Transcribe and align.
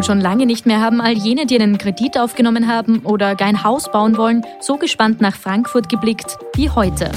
Wohl 0.00 0.04
schon 0.06 0.20
lange 0.22 0.46
nicht 0.46 0.64
mehr 0.64 0.80
haben 0.80 1.02
all 1.02 1.12
jene, 1.12 1.44
die 1.44 1.60
einen 1.60 1.76
Kredit 1.76 2.16
aufgenommen 2.16 2.66
haben 2.66 3.00
oder 3.00 3.34
gar 3.34 3.48
ein 3.48 3.64
Haus 3.64 3.92
bauen 3.92 4.16
wollen, 4.16 4.46
so 4.58 4.78
gespannt 4.78 5.20
nach 5.20 5.36
Frankfurt 5.36 5.90
geblickt 5.90 6.38
wie 6.54 6.70
heute. 6.70 7.10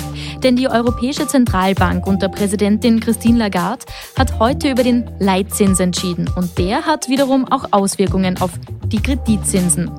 Denn 0.43 0.57
die 0.57 0.67
Europäische 0.67 1.25
Zentralbank 1.25 2.05
unter 2.05 2.27
Präsidentin 2.27 2.99
Christine 2.99 3.39
Lagarde 3.39 3.85
hat 4.19 4.37
heute 4.37 4.69
über 4.69 4.83
den 4.83 5.09
Leitzins 5.17 5.79
entschieden 5.79 6.29
und 6.35 6.57
der 6.57 6.85
hat 6.85 7.07
wiederum 7.07 7.49
auch 7.49 7.69
Auswirkungen 7.71 8.37
auf 8.41 8.51
die 8.87 9.01
Kreditzinsen. 9.01 9.89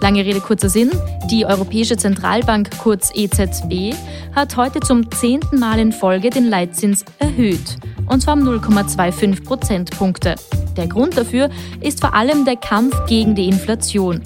Lange 0.00 0.24
Rede, 0.24 0.38
kurzer 0.38 0.68
Sinn. 0.68 0.92
Die 1.32 1.44
Europäische 1.44 1.96
Zentralbank, 1.96 2.70
kurz 2.78 3.10
EZB, 3.12 3.96
hat 4.36 4.56
heute 4.56 4.78
zum 4.78 5.10
zehnten 5.10 5.58
Mal 5.58 5.80
in 5.80 5.90
Folge 5.90 6.30
den 6.30 6.44
Leitzins 6.44 7.04
erhöht. 7.18 7.78
Und 8.08 8.22
zwar 8.22 8.34
um 8.34 8.40
0,25 8.40 9.44
Prozentpunkte. 9.44 10.34
Der 10.76 10.86
Grund 10.86 11.16
dafür 11.16 11.50
ist 11.80 12.00
vor 12.00 12.14
allem 12.14 12.44
der 12.44 12.56
Kampf 12.56 12.94
gegen 13.06 13.34
die 13.34 13.48
Inflation. 13.48 14.22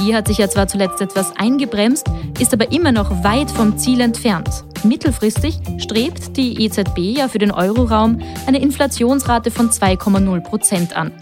Die 0.00 0.14
hat 0.14 0.26
sich 0.26 0.38
ja 0.38 0.48
zwar 0.48 0.66
zuletzt 0.66 1.00
etwas 1.00 1.36
eingebremst, 1.36 2.06
ist 2.38 2.52
aber 2.52 2.72
immer 2.72 2.92
noch 2.92 3.22
weit 3.22 3.50
vom 3.50 3.78
Ziel 3.78 4.00
entfernt. 4.00 4.64
Mittelfristig 4.84 5.60
strebt 5.78 6.36
die 6.36 6.64
EZB 6.64 6.98
ja 6.98 7.28
für 7.28 7.38
den 7.38 7.52
Euroraum 7.52 8.20
eine 8.46 8.60
Inflationsrate 8.60 9.50
von 9.50 9.70
2,0 9.70 10.40
Prozent 10.40 10.96
an. 10.96 11.12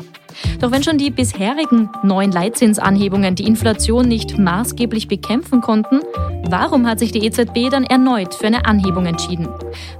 Doch 0.60 0.70
wenn 0.70 0.82
schon 0.82 0.98
die 0.98 1.10
bisherigen 1.10 1.90
neuen 2.02 2.32
Leitzinsanhebungen 2.32 3.34
die 3.34 3.46
Inflation 3.46 4.08
nicht 4.08 4.38
maßgeblich 4.38 5.08
bekämpfen 5.08 5.60
konnten, 5.60 6.00
warum 6.50 6.86
hat 6.86 6.98
sich 6.98 7.12
die 7.12 7.24
EZB 7.24 7.70
dann 7.70 7.84
erneut 7.84 8.34
für 8.34 8.46
eine 8.46 8.64
Anhebung 8.64 9.06
entschieden? 9.06 9.48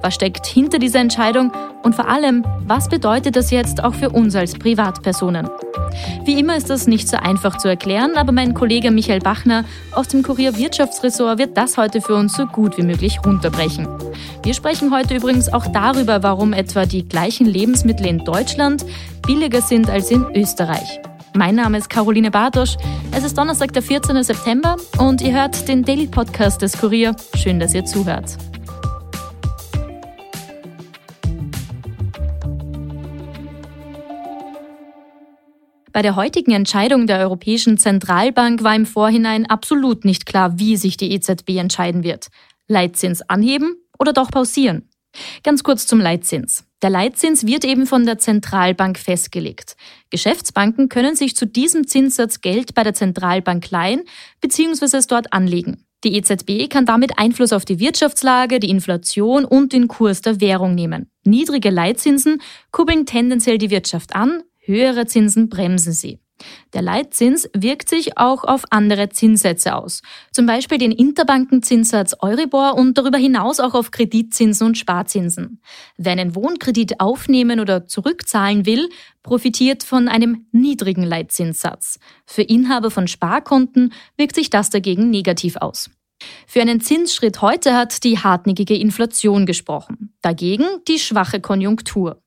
Was 0.02 0.14
steckt 0.14 0.46
hinter 0.46 0.78
dieser 0.78 1.00
Entscheidung 1.00 1.52
und 1.82 1.94
vor 1.94 2.08
allem, 2.08 2.44
was 2.66 2.88
bedeutet 2.88 3.36
das 3.36 3.50
jetzt 3.50 3.82
auch 3.82 3.94
für 3.94 4.10
uns 4.10 4.34
als 4.34 4.54
Privatpersonen? 4.54 5.48
Wie 6.24 6.38
immer 6.38 6.56
ist 6.56 6.70
das 6.70 6.86
nicht 6.86 7.08
so 7.08 7.16
einfach 7.16 7.58
zu 7.58 7.68
erklären, 7.68 8.12
aber 8.16 8.32
mein 8.32 8.54
Kollege 8.54 8.90
Michael 8.90 9.20
Bachner 9.20 9.64
aus 9.92 10.08
dem 10.08 10.22
Kurier 10.22 10.56
Wirtschaftsressort 10.56 11.38
wird 11.38 11.56
das 11.56 11.76
heute 11.76 12.00
für 12.00 12.14
uns 12.14 12.34
so 12.34 12.46
gut 12.46 12.78
wie 12.78 12.82
möglich 12.82 13.18
runterbrechen. 13.24 13.88
Wir 14.42 14.54
sprechen 14.54 14.94
heute 14.94 15.16
übrigens 15.16 15.52
auch 15.52 15.66
darüber, 15.66 16.22
warum 16.22 16.52
etwa 16.52 16.86
die 16.86 17.08
gleichen 17.08 17.46
Lebensmittel 17.46 18.06
in 18.06 18.24
Deutschland 18.24 18.84
billiger 19.26 19.60
sind 19.60 19.90
als 19.90 20.10
in 20.10 20.24
Österreich. 20.34 21.00
Mein 21.34 21.54
Name 21.54 21.78
ist 21.78 21.88
Caroline 21.88 22.30
Bartosch. 22.30 22.76
Es 23.12 23.22
ist 23.22 23.38
Donnerstag, 23.38 23.72
der 23.72 23.82
14. 23.82 24.20
September 24.24 24.76
und 24.98 25.20
ihr 25.20 25.32
hört 25.32 25.68
den 25.68 25.84
Daily 25.84 26.08
Podcast 26.08 26.60
des 26.60 26.76
Kurier. 26.78 27.14
Schön, 27.36 27.60
dass 27.60 27.72
ihr 27.72 27.84
zuhört. 27.84 28.36
Bei 35.92 36.02
der 36.02 36.16
heutigen 36.16 36.52
Entscheidung 36.52 37.06
der 37.06 37.18
Europäischen 37.20 37.78
Zentralbank 37.78 38.64
war 38.64 38.74
im 38.74 38.86
Vorhinein 38.86 39.46
absolut 39.46 40.04
nicht 40.04 40.26
klar, 40.26 40.58
wie 40.58 40.76
sich 40.76 40.96
die 40.96 41.12
EZB 41.12 41.50
entscheiden 41.58 42.02
wird. 42.02 42.28
Leitzins 42.66 43.22
anheben 43.22 43.76
oder 43.98 44.12
doch 44.12 44.30
pausieren? 44.30 44.89
Ganz 45.42 45.62
kurz 45.62 45.86
zum 45.86 46.00
Leitzins. 46.00 46.64
Der 46.82 46.90
Leitzins 46.90 47.46
wird 47.46 47.64
eben 47.64 47.86
von 47.86 48.06
der 48.06 48.18
Zentralbank 48.18 48.98
festgelegt. 48.98 49.76
Geschäftsbanken 50.10 50.88
können 50.88 51.14
sich 51.14 51.36
zu 51.36 51.46
diesem 51.46 51.86
Zinssatz 51.86 52.40
Geld 52.40 52.74
bei 52.74 52.84
der 52.84 52.94
Zentralbank 52.94 53.70
leihen 53.70 54.02
bzw. 54.40 54.96
es 54.96 55.06
dort 55.06 55.32
anlegen. 55.32 55.84
Die 56.02 56.16
EZB 56.16 56.70
kann 56.70 56.86
damit 56.86 57.18
Einfluss 57.18 57.52
auf 57.52 57.66
die 57.66 57.78
Wirtschaftslage, 57.78 58.58
die 58.58 58.70
Inflation 58.70 59.44
und 59.44 59.74
den 59.74 59.86
Kurs 59.86 60.22
der 60.22 60.40
Währung 60.40 60.74
nehmen. 60.74 61.10
Niedrige 61.24 61.68
Leitzinsen 61.68 62.40
kurbeln 62.70 63.04
tendenziell 63.04 63.58
die 63.58 63.70
Wirtschaft 63.70 64.14
an, 64.14 64.42
höhere 64.60 65.06
Zinsen 65.06 65.50
bremsen 65.50 65.92
sie. 65.92 66.18
Der 66.72 66.82
Leitzins 66.82 67.48
wirkt 67.54 67.88
sich 67.88 68.18
auch 68.18 68.44
auf 68.44 68.64
andere 68.70 69.08
Zinssätze 69.08 69.74
aus, 69.74 70.02
zum 70.32 70.46
Beispiel 70.46 70.78
den 70.78 70.92
Interbankenzinssatz 70.92 72.16
Euribor 72.20 72.74
und 72.76 72.96
darüber 72.96 73.18
hinaus 73.18 73.60
auch 73.60 73.74
auf 73.74 73.90
Kreditzinsen 73.90 74.66
und 74.66 74.78
Sparzinsen. 74.78 75.60
Wer 75.96 76.12
einen 76.12 76.34
Wohnkredit 76.34 77.00
aufnehmen 77.00 77.60
oder 77.60 77.86
zurückzahlen 77.86 78.66
will, 78.66 78.88
profitiert 79.22 79.82
von 79.82 80.08
einem 80.08 80.46
niedrigen 80.52 81.04
Leitzinssatz. 81.04 81.98
Für 82.26 82.42
Inhaber 82.42 82.90
von 82.90 83.08
Sparkonten 83.08 83.92
wirkt 84.16 84.34
sich 84.34 84.50
das 84.50 84.70
dagegen 84.70 85.10
negativ 85.10 85.56
aus. 85.56 85.90
Für 86.46 86.60
einen 86.60 86.80
Zinsschritt 86.80 87.40
heute 87.40 87.74
hat 87.74 88.04
die 88.04 88.18
hartnäckige 88.18 88.76
Inflation 88.76 89.46
gesprochen, 89.46 90.14
dagegen 90.22 90.66
die 90.86 90.98
schwache 90.98 91.40
Konjunktur. 91.40 92.22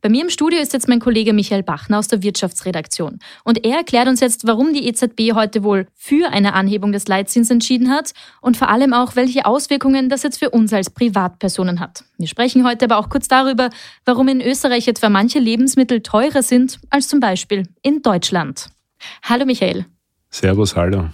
Bei 0.00 0.08
mir 0.08 0.22
im 0.22 0.30
Studio 0.30 0.60
ist 0.60 0.72
jetzt 0.72 0.88
mein 0.88 1.00
Kollege 1.00 1.32
Michael 1.32 1.62
Bachner 1.62 1.98
aus 1.98 2.08
der 2.08 2.22
Wirtschaftsredaktion. 2.22 3.18
Und 3.44 3.64
er 3.64 3.78
erklärt 3.78 4.08
uns 4.08 4.20
jetzt, 4.20 4.46
warum 4.46 4.72
die 4.72 4.86
EZB 4.88 5.34
heute 5.34 5.62
wohl 5.62 5.86
für 5.94 6.30
eine 6.30 6.54
Anhebung 6.54 6.92
des 6.92 7.06
Leitzins 7.06 7.50
entschieden 7.50 7.90
hat 7.90 8.12
und 8.40 8.56
vor 8.56 8.68
allem 8.68 8.92
auch, 8.92 9.16
welche 9.16 9.46
Auswirkungen 9.46 10.08
das 10.08 10.22
jetzt 10.22 10.38
für 10.38 10.50
uns 10.50 10.72
als 10.72 10.90
Privatpersonen 10.90 11.80
hat. 11.80 12.04
Wir 12.18 12.26
sprechen 12.26 12.66
heute 12.66 12.86
aber 12.86 12.98
auch 12.98 13.08
kurz 13.08 13.28
darüber, 13.28 13.70
warum 14.04 14.28
in 14.28 14.40
Österreich 14.40 14.88
etwa 14.88 15.08
manche 15.08 15.38
Lebensmittel 15.38 16.00
teurer 16.00 16.42
sind 16.42 16.80
als 16.90 17.08
zum 17.08 17.20
Beispiel 17.20 17.68
in 17.82 18.02
Deutschland. 18.02 18.68
Hallo 19.22 19.44
Michael. 19.44 19.86
Servus, 20.34 20.76
hallo. 20.76 21.10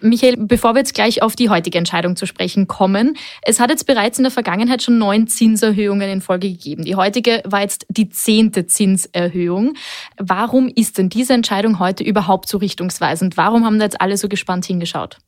Michael, 0.00 0.38
bevor 0.38 0.72
wir 0.72 0.78
jetzt 0.78 0.94
gleich 0.94 1.22
auf 1.22 1.36
die 1.36 1.50
heutige 1.50 1.76
Entscheidung 1.76 2.16
zu 2.16 2.26
sprechen 2.26 2.68
kommen, 2.68 3.18
es 3.42 3.60
hat 3.60 3.68
jetzt 3.68 3.86
bereits 3.86 4.18
in 4.18 4.24
der 4.24 4.30
Vergangenheit 4.30 4.82
schon 4.82 4.96
neun 4.96 5.26
Zinserhöhungen 5.26 6.08
in 6.08 6.22
Folge 6.22 6.48
gegeben. 6.48 6.86
Die 6.86 6.96
heutige 6.96 7.42
war 7.44 7.60
jetzt 7.60 7.84
die 7.90 8.08
zehnte 8.08 8.66
Zinserhöhung. 8.66 9.74
Warum 10.16 10.68
ist 10.74 10.96
denn 10.96 11.10
diese 11.10 11.34
Entscheidung 11.34 11.80
heute 11.80 12.02
überhaupt 12.02 12.48
so 12.48 12.56
richtungsweisend? 12.56 13.36
Warum 13.36 13.66
haben 13.66 13.78
da 13.78 13.84
jetzt 13.84 14.00
alle 14.00 14.16
so 14.16 14.26
gespannt 14.28 14.64
hingeschaut? 14.64 15.18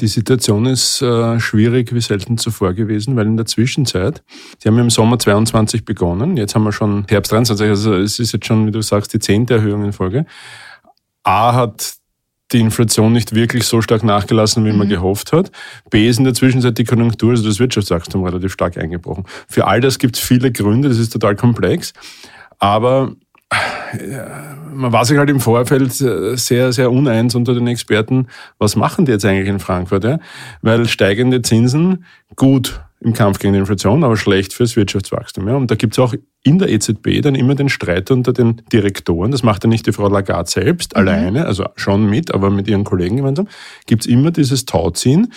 Die 0.00 0.08
Situation 0.08 0.66
ist 0.66 1.00
äh, 1.00 1.40
schwierig 1.40 1.94
wie 1.94 2.02
selten 2.02 2.36
zuvor 2.36 2.74
gewesen, 2.74 3.16
weil 3.16 3.24
in 3.24 3.38
der 3.38 3.46
Zwischenzeit, 3.46 4.22
die 4.62 4.68
haben 4.68 4.78
im 4.78 4.90
Sommer 4.90 5.18
22 5.18 5.86
begonnen, 5.86 6.36
jetzt 6.36 6.54
haben 6.54 6.64
wir 6.64 6.72
schon 6.72 7.06
Herbst 7.08 7.32
23, 7.32 7.66
also 7.66 7.94
es 7.94 8.18
ist 8.18 8.32
jetzt 8.32 8.44
schon, 8.44 8.66
wie 8.66 8.70
du 8.70 8.82
sagst, 8.82 9.14
die 9.14 9.18
zehnte 9.18 9.54
Erhöhung 9.54 9.82
in 9.82 9.94
Folge. 9.94 10.26
A 11.22 11.54
hat 11.54 11.96
die 12.52 12.60
Inflation 12.60 13.12
nicht 13.12 13.34
wirklich 13.34 13.64
so 13.64 13.82
stark 13.82 14.04
nachgelassen, 14.04 14.64
wie 14.64 14.72
man 14.72 14.86
mhm. 14.86 14.92
gehofft 14.92 15.32
hat. 15.32 15.50
B 15.90 16.08
ist 16.08 16.18
in 16.18 16.24
der 16.24 16.34
Zwischenzeit 16.34 16.78
die 16.78 16.84
Konjunktur, 16.84 17.30
also 17.30 17.44
das 17.44 17.58
Wirtschaftswachstum 17.58 18.24
relativ 18.24 18.52
stark 18.52 18.78
eingebrochen. 18.78 19.24
Für 19.48 19.66
all 19.66 19.80
das 19.80 19.98
gibt 19.98 20.16
es 20.16 20.22
viele 20.22 20.52
Gründe, 20.52 20.88
das 20.88 20.98
ist 20.98 21.12
total 21.12 21.34
komplex. 21.34 21.92
Aber 22.58 23.12
man 24.72 24.92
war 24.92 25.04
sich 25.04 25.18
halt 25.18 25.30
im 25.30 25.40
Vorfeld 25.40 25.92
sehr, 25.92 26.72
sehr 26.72 26.90
uneins 26.90 27.34
unter 27.34 27.54
den 27.54 27.66
Experten, 27.66 28.26
was 28.58 28.76
machen 28.76 29.06
die 29.06 29.12
jetzt 29.12 29.24
eigentlich 29.24 29.48
in 29.48 29.60
Frankfurt? 29.60 30.04
Ja? 30.04 30.18
Weil 30.62 30.86
steigende 30.86 31.42
Zinsen 31.42 32.04
gut 32.34 32.80
im 33.00 33.12
Kampf 33.12 33.38
gegen 33.38 33.52
die 33.52 33.58
Inflation, 33.60 34.04
aber 34.04 34.16
schlecht 34.16 34.52
fürs 34.52 34.76
Wirtschaftswachstum. 34.76 35.46
Ja? 35.48 35.56
Und 35.56 35.70
da 35.70 35.74
gibt 35.74 35.94
es 35.94 35.98
auch 35.98 36.14
in 36.42 36.58
der 36.58 36.70
EZB 36.70 37.20
dann 37.22 37.34
immer 37.34 37.54
den 37.54 37.68
Streit 37.68 38.10
unter 38.10 38.32
den 38.32 38.62
Direktoren. 38.72 39.30
Das 39.30 39.42
macht 39.42 39.64
ja 39.64 39.68
nicht 39.68 39.86
die 39.86 39.92
Frau 39.92 40.08
Lagarde 40.08 40.48
selbst 40.48 40.94
mhm. 40.94 41.00
alleine, 41.00 41.46
also 41.46 41.66
schon 41.76 42.08
mit, 42.08 42.32
aber 42.32 42.50
mit 42.50 42.68
ihren 42.68 42.84
Kollegen 42.84 43.16
gemeinsam. 43.16 43.48
Gibt 43.86 44.02
es 44.02 44.06
immer 44.06 44.30
dieses 44.30 44.64
Tauziehen 44.64 45.32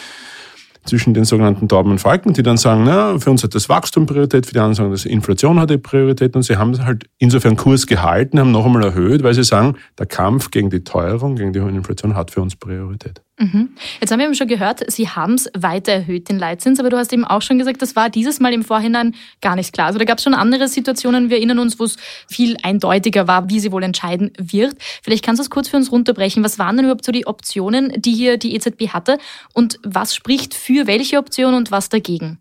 zwischen 0.86 1.14
den 1.14 1.26
sogenannten 1.26 1.68
Tauben 1.68 1.92
und 1.92 2.00
Falken, 2.00 2.34
die 2.34 2.44
dann 2.44 2.58
sagen, 2.58 2.84
na, 2.86 3.20
für 3.20 3.30
uns 3.30 3.44
hat 3.44 3.54
das 3.54 3.70
Wachstum 3.70 4.06
Priorität, 4.06 4.46
für 4.46 4.54
die 4.54 4.60
anderen 4.60 4.76
sagen, 4.76 4.92
dass 4.92 5.06
Inflation 5.06 5.60
hat 5.60 5.70
die 5.70 5.78
Priorität 5.78 6.36
und 6.36 6.44
sie 6.44 6.58
haben 6.58 6.84
halt 6.84 7.06
insofern 7.18 7.58
Kurs 7.58 7.86
gehalten, 7.86 8.40
haben 8.40 8.52
noch 8.52 8.66
einmal 8.66 8.84
erhöht, 8.84 9.22
weil 9.22 9.34
sie 9.34 9.44
sagen, 9.44 9.76
der 9.98 10.06
Kampf 10.06 10.52
gegen 10.52 10.70
die 10.70 10.84
Teuerung, 10.84 11.36
gegen 11.36 11.54
die 11.54 11.60
hohe 11.60 11.70
Inflation 11.70 12.16
hat 12.16 12.32
für 12.32 12.42
uns 12.42 12.56
Priorität. 12.56 13.22
Mhm. 13.40 13.70
Jetzt 14.02 14.12
haben 14.12 14.20
wir 14.20 14.26
eben 14.26 14.36
schon 14.36 14.50
gehört, 14.50 14.92
Sie 14.92 15.08
haben 15.08 15.36
es 15.36 15.50
weiter 15.58 15.94
erhöht, 15.94 16.28
den 16.28 16.38
Leitzins, 16.38 16.78
aber 16.80 16.90
du 16.90 16.98
hast 16.98 17.14
eben 17.14 17.24
auch 17.24 17.42
schon 17.42 17.58
gesagt, 17.58 17.82
das 17.82 17.96
war 17.96 18.10
dieses 18.10 18.42
Mal 18.42 18.54
im 18.54 18.64
Vorhinein 18.64 19.16
gar 19.42 19.56
nicht 19.56 19.72
klar. 19.72 19.88
Also 19.88 19.98
da 19.98 20.04
gab 20.04 20.18
es 20.18 20.26
schon 20.26 20.34
andere 20.34 20.68
Situationen, 20.68 21.30
wir 21.30 21.38
erinnern 21.38 21.60
uns, 21.60 21.80
wo 21.80 21.86
es 21.86 21.96
viel 22.28 22.58
eindeutiger 22.64 23.28
war, 23.28 23.50
wie 23.50 23.62
sie 23.62 23.72
wohl 23.72 23.84
entscheiden 23.84 24.34
wird. 24.38 24.76
Vielleicht 25.02 25.24
kannst 25.24 25.40
du 25.40 25.44
es 25.44 25.50
kurz 25.50 25.70
für 25.70 25.78
uns 25.78 25.90
runterbrechen. 25.90 26.44
Was 26.44 26.60
waren 26.60 26.76
denn 26.76 26.86
überhaupt 26.86 27.06
so 27.06 27.14
die 27.14 27.28
Optionen, 27.28 27.94
die 28.02 28.12
hier 28.12 28.38
die 28.38 28.56
EZB 28.56 28.90
hatte 28.90 29.18
und 29.54 29.80
was 29.84 30.14
spricht 30.14 30.54
für 30.54 30.86
welche 30.86 31.18
Option 31.18 31.54
und 31.54 31.72
was 31.72 31.88
dagegen? 31.88 32.40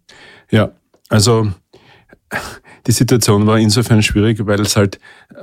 Ja, 0.50 0.72
also 1.08 1.52
die 2.86 2.92
Situation 2.92 3.46
war 3.46 3.58
insofern 3.58 4.02
schwierig, 4.02 4.38
weil 4.46 4.60
es 4.60 4.76
halt 4.76 4.98
äh, 5.34 5.36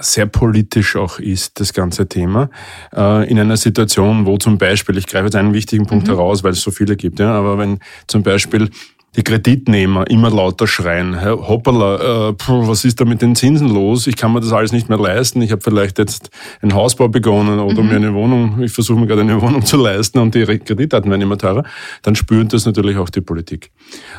sehr 0.00 0.26
politisch 0.26 0.96
auch 0.96 1.18
ist, 1.18 1.58
das 1.60 1.72
ganze 1.72 2.08
Thema. 2.08 2.50
Äh, 2.94 3.28
in 3.28 3.38
einer 3.38 3.56
Situation, 3.56 4.26
wo 4.26 4.38
zum 4.38 4.58
Beispiel, 4.58 4.96
ich 4.98 5.06
greife 5.06 5.26
jetzt 5.26 5.36
einen 5.36 5.54
wichtigen 5.54 5.86
Punkt 5.86 6.06
mhm. 6.06 6.12
heraus, 6.12 6.44
weil 6.44 6.52
es 6.52 6.62
so 6.62 6.70
viele 6.70 6.96
gibt, 6.96 7.18
ja, 7.18 7.32
aber 7.32 7.58
wenn 7.58 7.78
zum 8.06 8.22
Beispiel 8.22 8.70
die 9.16 9.22
Kreditnehmer 9.22 10.08
immer 10.10 10.30
lauter 10.30 10.66
schreien, 10.66 11.22
hoppala, 11.24 12.30
äh, 12.30 12.32
puh, 12.32 12.66
was 12.66 12.84
ist 12.84 13.00
da 13.00 13.04
mit 13.04 13.22
den 13.22 13.36
Zinsen 13.36 13.68
los? 13.68 14.06
Ich 14.06 14.16
kann 14.16 14.32
mir 14.32 14.40
das 14.40 14.52
alles 14.52 14.72
nicht 14.72 14.88
mehr 14.88 14.98
leisten. 14.98 15.40
Ich 15.42 15.52
habe 15.52 15.62
vielleicht 15.62 15.98
jetzt 15.98 16.30
einen 16.60 16.74
Hausbau 16.74 17.08
begonnen 17.08 17.60
oder 17.60 17.82
mhm. 17.82 17.88
mir 17.88 17.96
eine 17.96 18.14
Wohnung, 18.14 18.62
ich 18.62 18.72
versuche 18.72 18.98
mir 18.98 19.06
gerade 19.06 19.20
eine 19.20 19.40
Wohnung 19.40 19.64
zu 19.64 19.76
leisten 19.76 20.18
und 20.18 20.34
die 20.34 20.44
Kreditdaten 20.44 21.10
werden 21.10 21.22
immer 21.22 21.38
teurer. 21.38 21.64
Dann 22.02 22.16
spürt 22.16 22.52
das 22.52 22.66
natürlich 22.66 22.96
auch 22.96 23.08
die 23.08 23.20
Politik. 23.20 23.70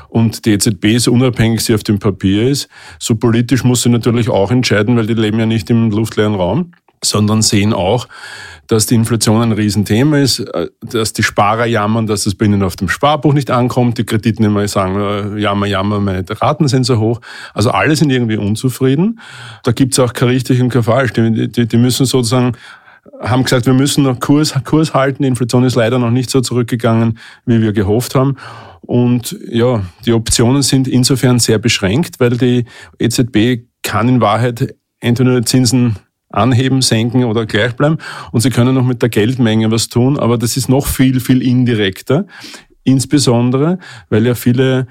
Und 0.09 0.45
die 0.45 0.53
EZB, 0.53 0.97
so 0.97 1.12
unabhängig 1.12 1.62
sie 1.62 1.75
auf 1.75 1.83
dem 1.83 2.00
Papier 2.00 2.50
ist, 2.50 2.69
so 3.00 3.15
politisch 3.15 3.63
muss 3.63 3.81
sie 3.81 3.89
natürlich 3.89 4.30
auch 4.30 4.51
entscheiden, 4.51 4.95
weil 4.95 5.07
die 5.07 5.13
leben 5.13 5.39
ja 5.39 5.45
nicht 5.45 5.69
im 5.69 5.92
luftleeren 5.92 6.36
Raum 6.36 6.71
sondern 7.06 7.42
sehen 7.42 7.74
auch, 7.74 8.07
dass 8.68 8.88
die 8.88 8.96
Inflation 8.96 9.42
ein 9.42 9.52
Riesenthema 9.52 10.18
ist, 10.18 10.40
äh, 10.40 10.69
dass 10.81 11.13
die 11.13 11.24
Sparer 11.24 11.66
jammern, 11.66 12.07
dass 12.07 12.25
es 12.25 12.36
bei 12.36 12.46
ihnen 12.46 12.63
auf 12.63 12.75
dem 12.75 12.90
Sparbuch 12.90 13.34
nicht 13.34 13.52
ankommt, 13.52 13.98
die 13.98 14.06
Kreditnehmer 14.06 14.68
sagen, 14.68 15.00
äh, 15.36 15.40
jammer, 15.40 15.68
jammer, 15.68 16.00
meine 16.00 16.24
Raten 16.30 16.68
sind 16.68 16.86
so 16.86 17.00
hoch. 17.00 17.22
Also 17.54 17.72
alle 17.72 17.96
sind 17.96 18.12
irgendwie 18.12 18.38
unzufrieden. 18.38 19.19
Da 19.63 19.72
gibt 19.72 19.94
es 19.94 20.00
auch 20.00 20.13
kein 20.13 20.30
richtig 20.30 20.62
und 20.62 20.69
kein 20.69 20.84
falsch. 20.84 21.13
Die, 21.13 21.48
die, 21.48 21.68
die 21.68 21.78
müssen 21.78 22.06
sozusagen 22.06 22.54
haben 23.22 23.44
gesagt, 23.44 23.66
wir 23.66 23.74
müssen 23.74 24.04
noch 24.04 24.19
Kurs, 24.19 24.54
Kurs 24.63 24.94
halten. 24.94 25.24
Die 25.24 25.30
Inflation 25.30 25.63
ist 25.63 25.75
leider 25.75 26.00
noch 26.00 26.12
nicht 26.12 26.30
so 26.30 26.42
zurückgegangen, 26.42 27.19
wie 27.46 27.62
wir 27.62 27.72
gehofft 27.72 28.16
haben. 28.16 28.36
Und 28.81 29.38
ja, 29.48 29.84
die 30.06 30.13
Optionen 30.13 30.62
sind 30.62 30.88
insofern 30.88 31.40
sehr 31.40 31.60
beschränkt, 31.60 32.19
weil 32.19 32.38
die 32.38 32.66
EZB 33.00 33.68
kann 33.84 34.10
in 34.10 34.22
Wahrheit 34.22 34.75
entweder 35.00 35.44
Zinsen 35.46 35.96
anheben, 36.35 36.81
senken 36.81 37.23
oder 37.23 37.45
gleich 37.45 37.73
bleiben. 37.73 37.97
Und 38.31 38.41
sie 38.41 38.49
können 38.49 38.75
noch 38.75 38.85
mit 38.85 39.01
der 39.01 39.09
Geldmenge 39.09 39.71
was 39.71 39.87
tun, 39.87 40.19
aber 40.19 40.37
das 40.37 40.57
ist 40.57 40.69
noch 40.69 40.87
viel, 40.87 41.19
viel 41.19 41.41
indirekter. 41.41 42.25
Insbesondere, 42.83 43.79
weil 44.09 44.25
ja 44.25 44.35
viele 44.35 44.87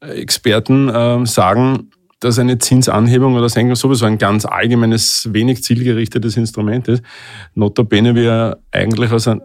Experten 0.00 0.88
äh, 0.88 1.26
sagen, 1.26 1.90
dass 2.22 2.38
eine 2.38 2.58
Zinsanhebung 2.58 3.34
oder 3.34 3.48
Senkung 3.48 3.74
sowieso 3.74 4.06
ein 4.06 4.16
ganz 4.16 4.44
allgemeines, 4.44 5.28
wenig 5.32 5.64
zielgerichtetes 5.64 6.36
Instrument 6.36 6.86
ist. 6.88 7.02
Notabene 7.54 8.14
wir 8.14 8.58
eigentlich 8.70 9.10
also 9.10 9.36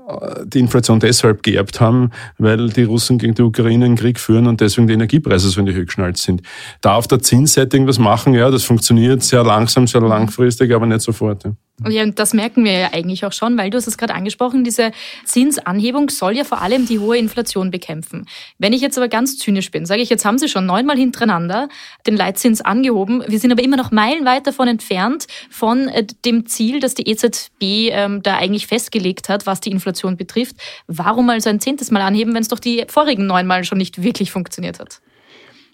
die 0.45 0.59
Inflation 0.59 1.00
deshalb 1.00 1.41
geerbt 1.41 1.81
haben, 1.81 2.12
weil 2.38 2.69
die 2.69 2.83
Russen 2.83 3.18
gegen 3.18 3.33
die 3.33 3.41
Ukraine 3.41 3.85
einen 3.85 3.95
Krieg 3.95 4.19
führen 4.19 4.45
und 4.45 4.62
deswegen 4.62 4.88
die 4.88 4.94
Energiepreise 4.94 5.50
so 5.50 5.59
in 5.59 5.65
die 5.65 5.74
Höhe 5.74 5.85
geschnallt 5.85 6.18
sind. 6.18 6.44
Da 6.81 6.94
auf 6.94 7.07
der 7.07 7.19
Zinsseite 7.19 7.75
irgendwas 7.75 7.97
machen, 7.97 8.35
ja, 8.35 8.51
das 8.51 8.63
funktioniert 8.63 9.23
sehr 9.23 9.44
langsam, 9.44 9.88
sehr 9.88 10.01
langfristig, 10.01 10.71
aber 10.73 10.85
nicht 10.85 11.01
sofort. 11.01 11.45
Ja. 11.45 11.51
Ja, 11.85 12.01
und 12.01 12.18
das 12.18 12.33
merken 12.33 12.65
wir 12.65 12.71
ja 12.71 12.89
eigentlich 12.91 13.24
auch 13.24 13.31
schon, 13.31 13.56
weil 13.56 13.69
du 13.69 13.77
hast 13.77 13.85
es 13.85 14.00
gerade 14.00 14.15
angesprochen, 14.15 14.63
diese 14.63 14.91
Zinsanhebung 15.25 16.09
soll 16.09 16.35
ja 16.35 16.44
vor 16.44 16.59
allem 16.59 16.88
die 16.88 16.97
hohe 16.97 17.18
Inflation 17.18 17.69
bekämpfen. 17.69 18.25
Wenn 18.57 18.74
ich 18.74 18.81
jetzt 18.81 18.97
aber 18.97 19.07
ganz 19.07 19.38
zynisch 19.38 19.69
bin, 19.69 19.85
sage 19.85 20.01
ich, 20.01 20.09
jetzt 20.09 20.25
haben 20.25 20.39
sie 20.39 20.50
schon 20.50 20.65
neunmal 20.65 20.97
hintereinander 20.97 21.69
den 22.07 22.18
Leitzins 22.18 22.62
angehoben, 22.62 23.24
wir 23.27 23.39
sind 23.39 23.51
aber 23.51 23.63
immer 23.63 23.77
noch 23.77 23.91
meilenweit 23.91 24.47
davon 24.47 24.68
entfernt 24.68 25.27
von 25.51 25.88
äh, 25.88 26.07
dem 26.25 26.47
Ziel, 26.47 26.79
das 26.79 26.95
die 26.95 27.07
EZB 27.07 27.62
ähm, 27.91 28.23
da 28.23 28.38
eigentlich 28.38 28.65
festgelegt 28.65 29.30
hat, 29.30 29.45
was 29.45 29.62
die 29.62 29.69
Inflation 29.69 30.18
betrifft. 30.18 30.56
Warum 30.88 31.30
also 31.30 31.50
ein 31.50 31.59
zehntes 31.59 31.91
Mal 31.91 32.01
anheben, 32.01 32.33
wenn 32.33 32.41
es 32.41 32.47
doch 32.47 32.59
die 32.59 32.85
vorigen 32.88 33.27
neunmal 33.27 33.63
schon 33.63 33.77
nicht 33.77 34.01
wirklich 34.01 34.31
funktioniert 34.31 34.80
hat? 34.80 35.00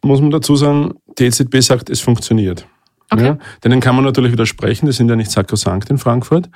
Muss 0.04 0.20
man 0.20 0.32
dazu 0.32 0.58
sagen, 0.58 0.96
die 1.18 1.26
EZB 1.26 1.62
sagt, 1.62 1.90
es 1.90 2.02
funktioniert. 2.02 2.68
Okay. 3.14 3.26
Ja, 3.26 3.38
denen 3.64 3.80
kann 3.80 3.96
man 3.96 4.04
natürlich 4.06 4.32
widersprechen, 4.32 4.86
die 4.86 4.92
sind 4.92 5.10
ja 5.10 5.16
nicht 5.16 5.32
sakrosankt 5.32 5.90
in 5.90 5.98
Frankfurt. 5.98 6.50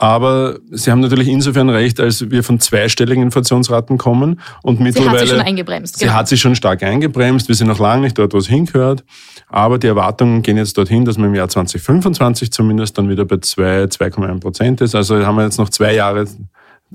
Aber 0.00 0.58
Sie 0.70 0.92
haben 0.92 1.00
natürlich 1.00 1.26
insofern 1.26 1.68
recht, 1.70 1.98
als 1.98 2.30
wir 2.30 2.44
von 2.44 2.60
zweistelligen 2.60 3.24
Inflationsraten 3.24 3.98
kommen 3.98 4.40
und 4.62 4.78
mittlerweile. 4.78 5.10
Sie 5.10 5.16
hat 5.16 5.26
sich 5.26 5.30
schon 5.30 5.40
eingebremst. 5.40 5.98
Genau. 5.98 6.12
Sie 6.12 6.16
hat 6.16 6.28
sich 6.28 6.40
schon 6.40 6.54
stark 6.54 6.84
eingebremst. 6.84 7.48
Wir 7.48 7.56
sind 7.56 7.66
noch 7.66 7.80
lange 7.80 8.02
nicht 8.02 8.16
dort, 8.16 8.32
wo 8.32 8.38
es 8.38 8.46
hingehört. 8.46 9.02
Aber 9.48 9.76
die 9.78 9.88
Erwartungen 9.88 10.42
gehen 10.42 10.56
jetzt 10.56 10.78
dorthin, 10.78 11.04
dass 11.04 11.18
man 11.18 11.30
im 11.30 11.34
Jahr 11.34 11.48
2025 11.48 12.52
zumindest 12.52 12.96
dann 12.96 13.08
wieder 13.08 13.24
bei 13.24 13.38
2, 13.38 13.84
2,1 13.84 14.40
Prozent 14.40 14.80
ist. 14.82 14.94
Also 14.94 15.26
haben 15.26 15.34
wir 15.34 15.42
jetzt 15.42 15.58
noch 15.58 15.68
zwei 15.68 15.94
Jahre 15.94 16.26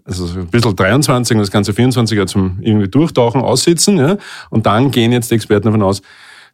also 0.06 0.40
ein 0.40 0.48
bisschen 0.48 0.76
23 0.76 1.36
und 1.36 1.42
das 1.42 1.52
ganze 1.52 1.74
24 1.74 2.16
Jahre 2.16 2.28
zum 2.28 2.60
irgendwie 2.62 2.88
durchtauchen, 2.88 3.42
aussitzen. 3.42 3.98
Ja? 3.98 4.18
Und 4.50 4.66
dann 4.66 4.92
gehen 4.92 5.12
jetzt 5.12 5.30
die 5.30 5.36
Experten 5.36 5.66
davon 5.66 5.84
aus, 5.84 6.02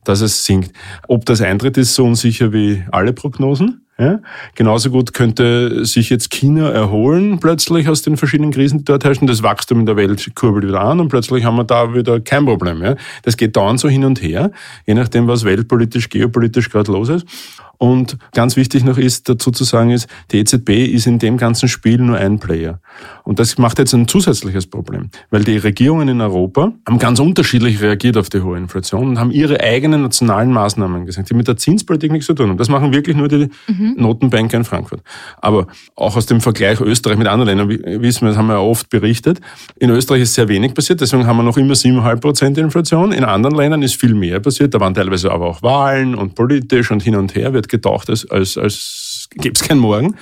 dass 0.03 0.21
es 0.21 0.45
sinkt. 0.45 0.71
Ob 1.07 1.25
das 1.25 1.41
eintritt, 1.41 1.77
ist 1.77 1.95
so 1.95 2.05
unsicher 2.05 2.53
wie 2.53 2.83
alle 2.91 3.13
Prognosen. 3.13 3.85
Ja? 3.99 4.19
Genauso 4.55 4.89
gut 4.89 5.13
könnte 5.13 5.85
sich 5.85 6.09
jetzt 6.09 6.31
China 6.31 6.69
erholen 6.69 7.39
plötzlich 7.39 7.89
aus 7.89 8.01
den 8.01 8.15
verschiedenen 8.15 8.51
Krisen, 8.51 8.79
die 8.79 8.85
dort 8.85 9.03
herrschen. 9.03 9.27
Das 9.27 9.43
Wachstum 9.43 9.81
in 9.81 9.85
der 9.85 9.97
Welt 9.97 10.31
kurbelt 10.35 10.65
wieder 10.65 10.79
an 10.81 11.01
und 11.01 11.09
plötzlich 11.09 11.43
haben 11.43 11.57
wir 11.57 11.65
da 11.65 11.93
wieder 11.93 12.19
kein 12.21 12.45
Problem. 12.45 12.81
Ja? 12.81 12.95
Das 13.23 13.35
geht 13.35 13.57
dauernd 13.57 13.79
so 13.79 13.89
hin 13.89 14.05
und 14.05 14.21
her, 14.21 14.51
je 14.85 14.93
nachdem, 14.93 15.27
was 15.27 15.43
weltpolitisch, 15.43 16.09
geopolitisch 16.09 16.69
gerade 16.69 16.91
los 16.91 17.09
ist. 17.09 17.25
Und 17.79 18.17
ganz 18.33 18.57
wichtig 18.57 18.83
noch 18.83 18.97
ist, 18.97 19.29
dazu 19.29 19.51
zu 19.51 19.63
sagen 19.63 19.91
ist, 19.91 20.07
die 20.31 20.39
EZB 20.39 20.85
ist 20.93 21.07
in 21.07 21.17
dem 21.17 21.37
ganzen 21.37 21.69
Spiel 21.69 21.97
nur 21.97 22.17
ein 22.17 22.37
Player. 22.37 22.81
Und 23.23 23.39
das 23.39 23.57
macht 23.57 23.79
jetzt 23.79 23.93
ein 23.93 24.05
zusätzliches 24.05 24.67
Problem, 24.67 25.11
weil 25.29 25.45
die 25.45 25.55
Regierungen 25.55 26.09
in 26.09 26.19
Europa 26.19 26.73
haben 26.85 26.99
ganz 26.99 27.21
unterschiedlich 27.21 27.81
reagiert 27.81 28.17
auf 28.17 28.27
die 28.27 28.41
hohe 28.41 28.57
Inflation 28.57 29.07
und 29.07 29.19
haben 29.19 29.31
ihre 29.31 29.61
eigenen 29.61 30.01
nationalen 30.01 30.51
Maßnahmen 30.51 31.05
gesagt, 31.05 31.29
die 31.29 31.33
mit 31.33 31.47
der 31.47 31.55
Zinspolitik 31.55 32.11
nichts 32.11 32.27
zu 32.27 32.33
tun 32.33 32.49
haben. 32.49 32.57
Das 32.57 32.67
machen 32.67 32.93
wirklich 32.93 33.15
nur 33.15 33.29
die 33.29 33.47
mhm. 33.67 33.95
Notenbanker 33.95 34.57
in 34.57 34.65
Frankfurt. 34.65 35.01
Aber 35.37 35.67
auch 35.95 36.17
aus 36.17 36.25
dem 36.25 36.41
Vergleich 36.41 36.81
Österreich 36.81 37.17
mit 37.17 37.27
anderen 37.27 37.57
Ländern, 37.57 38.01
wissen 38.01 38.23
wir, 38.23 38.29
das 38.29 38.37
haben 38.37 38.47
wir 38.47 38.55
ja 38.55 38.59
oft 38.59 38.89
berichtet, 38.89 39.39
in 39.77 39.89
Österreich 39.89 40.23
ist 40.23 40.33
sehr 40.33 40.49
wenig 40.49 40.73
passiert, 40.73 40.99
deswegen 40.99 41.25
haben 41.25 41.37
wir 41.37 41.43
noch 41.43 41.55
immer 41.55 41.75
7,5 41.75 42.15
Prozent 42.19 42.57
Inflation. 42.57 43.13
In 43.13 43.23
anderen 43.23 43.55
Ländern 43.55 43.81
ist 43.83 43.95
viel 43.95 44.13
mehr 44.13 44.41
passiert, 44.41 44.73
da 44.73 44.81
waren 44.81 44.93
teilweise 44.93 45.31
aber 45.31 45.45
auch 45.45 45.63
Wahlen 45.63 46.13
und 46.15 46.35
politisch 46.35 46.91
und 46.91 47.01
hin 47.01 47.15
und 47.15 47.35
her 47.35 47.53
wird 47.53 47.68
getaucht, 47.69 48.09
als, 48.09 48.29
als, 48.29 48.57
als 48.57 49.27
gäbe 49.31 49.53
es 49.53 49.61
kein 49.61 49.77
Morgen, 49.77 50.15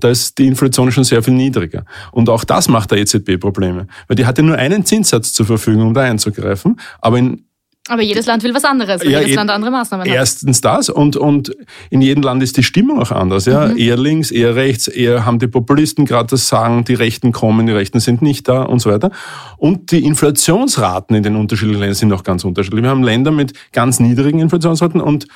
da 0.00 0.08
ist 0.08 0.38
die 0.38 0.46
Inflation 0.46 0.92
schon 0.92 1.04
sehr 1.04 1.22
viel 1.22 1.34
niedriger. 1.34 1.84
Und 2.12 2.28
auch 2.28 2.44
das 2.44 2.68
macht 2.68 2.90
der 2.90 2.98
EZB 2.98 3.38
Probleme, 3.38 3.86
weil 4.08 4.16
die 4.16 4.26
hatte 4.26 4.42
nur 4.42 4.56
einen 4.56 4.84
Zinssatz 4.84 5.32
zur 5.32 5.46
Verfügung, 5.46 5.88
um 5.88 5.94
da 5.94 6.02
einzugreifen, 6.02 6.78
aber 7.00 7.18
in 7.18 7.44
aber 7.88 8.02
jedes 8.02 8.26
Land 8.26 8.44
will 8.44 8.54
was 8.54 8.64
anderes, 8.64 9.02
ja, 9.02 9.20
jedes 9.20 9.34
Land 9.34 9.50
andere 9.50 9.72
Maßnahmen 9.72 10.06
hat. 10.06 10.14
Erstens 10.14 10.60
das 10.60 10.88
und, 10.88 11.16
und 11.16 11.52
in 11.90 12.00
jedem 12.00 12.22
Land 12.22 12.40
ist 12.40 12.56
die 12.56 12.62
Stimmung 12.62 13.02
auch 13.02 13.10
anders. 13.10 13.46
Ja? 13.46 13.68
Mhm. 13.68 13.76
Eher 13.76 13.96
links, 13.96 14.30
eher 14.30 14.54
rechts, 14.54 14.86
eher 14.86 15.26
haben 15.26 15.40
die 15.40 15.48
Populisten 15.48 16.04
gerade 16.04 16.28
das 16.28 16.46
Sagen, 16.46 16.84
die 16.84 16.94
Rechten 16.94 17.32
kommen, 17.32 17.66
die 17.66 17.72
Rechten 17.72 17.98
sind 17.98 18.22
nicht 18.22 18.46
da 18.46 18.62
und 18.62 18.78
so 18.78 18.90
weiter. 18.90 19.10
Und 19.56 19.90
die 19.90 20.04
Inflationsraten 20.04 21.16
in 21.16 21.24
den 21.24 21.34
unterschiedlichen 21.34 21.80
Ländern 21.80 21.96
sind 21.96 22.12
auch 22.12 22.22
ganz 22.22 22.44
unterschiedlich. 22.44 22.84
Wir 22.84 22.90
haben 22.90 23.02
Länder 23.02 23.32
mit 23.32 23.52
ganz 23.72 23.98
niedrigen 23.98 24.38
Inflationsraten 24.38 25.00
und 25.00 25.26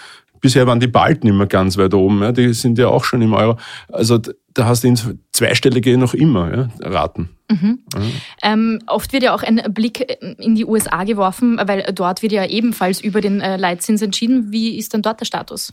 Bisher 0.47 0.69
waren 0.69 0.79
die 0.79 0.87
Balten 0.87 1.27
immer 1.27 1.47
ganz 1.47 1.77
weit 1.77 1.93
oben, 1.93 2.23
ja, 2.23 2.31
die 2.31 2.55
sind 2.55 2.79
ja 2.79 2.87
auch 2.87 3.03
schon 3.03 3.21
im 3.21 3.35
Euro. 3.35 3.57
Also 3.89 4.21
da 4.55 4.67
hast 4.67 4.85
du 4.85 4.87
ins 4.87 5.05
zweistellige 5.33 5.99
noch 5.99 6.15
immer 6.15 6.57
ja, 6.57 6.69
Raten. 6.89 7.31
Mhm. 7.51 7.81
Ja. 7.93 8.53
Ähm, 8.53 8.79
oft 8.87 9.13
wird 9.13 9.25
ja 9.25 9.35
auch 9.35 9.43
ein 9.43 9.61
Blick 9.75 10.07
in 10.39 10.55
die 10.55 10.65
USA 10.65 11.03
geworfen, 11.03 11.61
weil 11.65 11.85
dort 11.93 12.23
wird 12.23 12.31
ja 12.31 12.47
ebenfalls 12.47 13.01
über 13.01 13.21
den 13.21 13.41
äh, 13.41 13.57
Leitzins 13.57 14.03
entschieden. 14.03 14.53
Wie 14.53 14.79
ist 14.79 14.95
denn 14.95 15.03
dort 15.03 15.19
der 15.19 15.25
Status? 15.25 15.73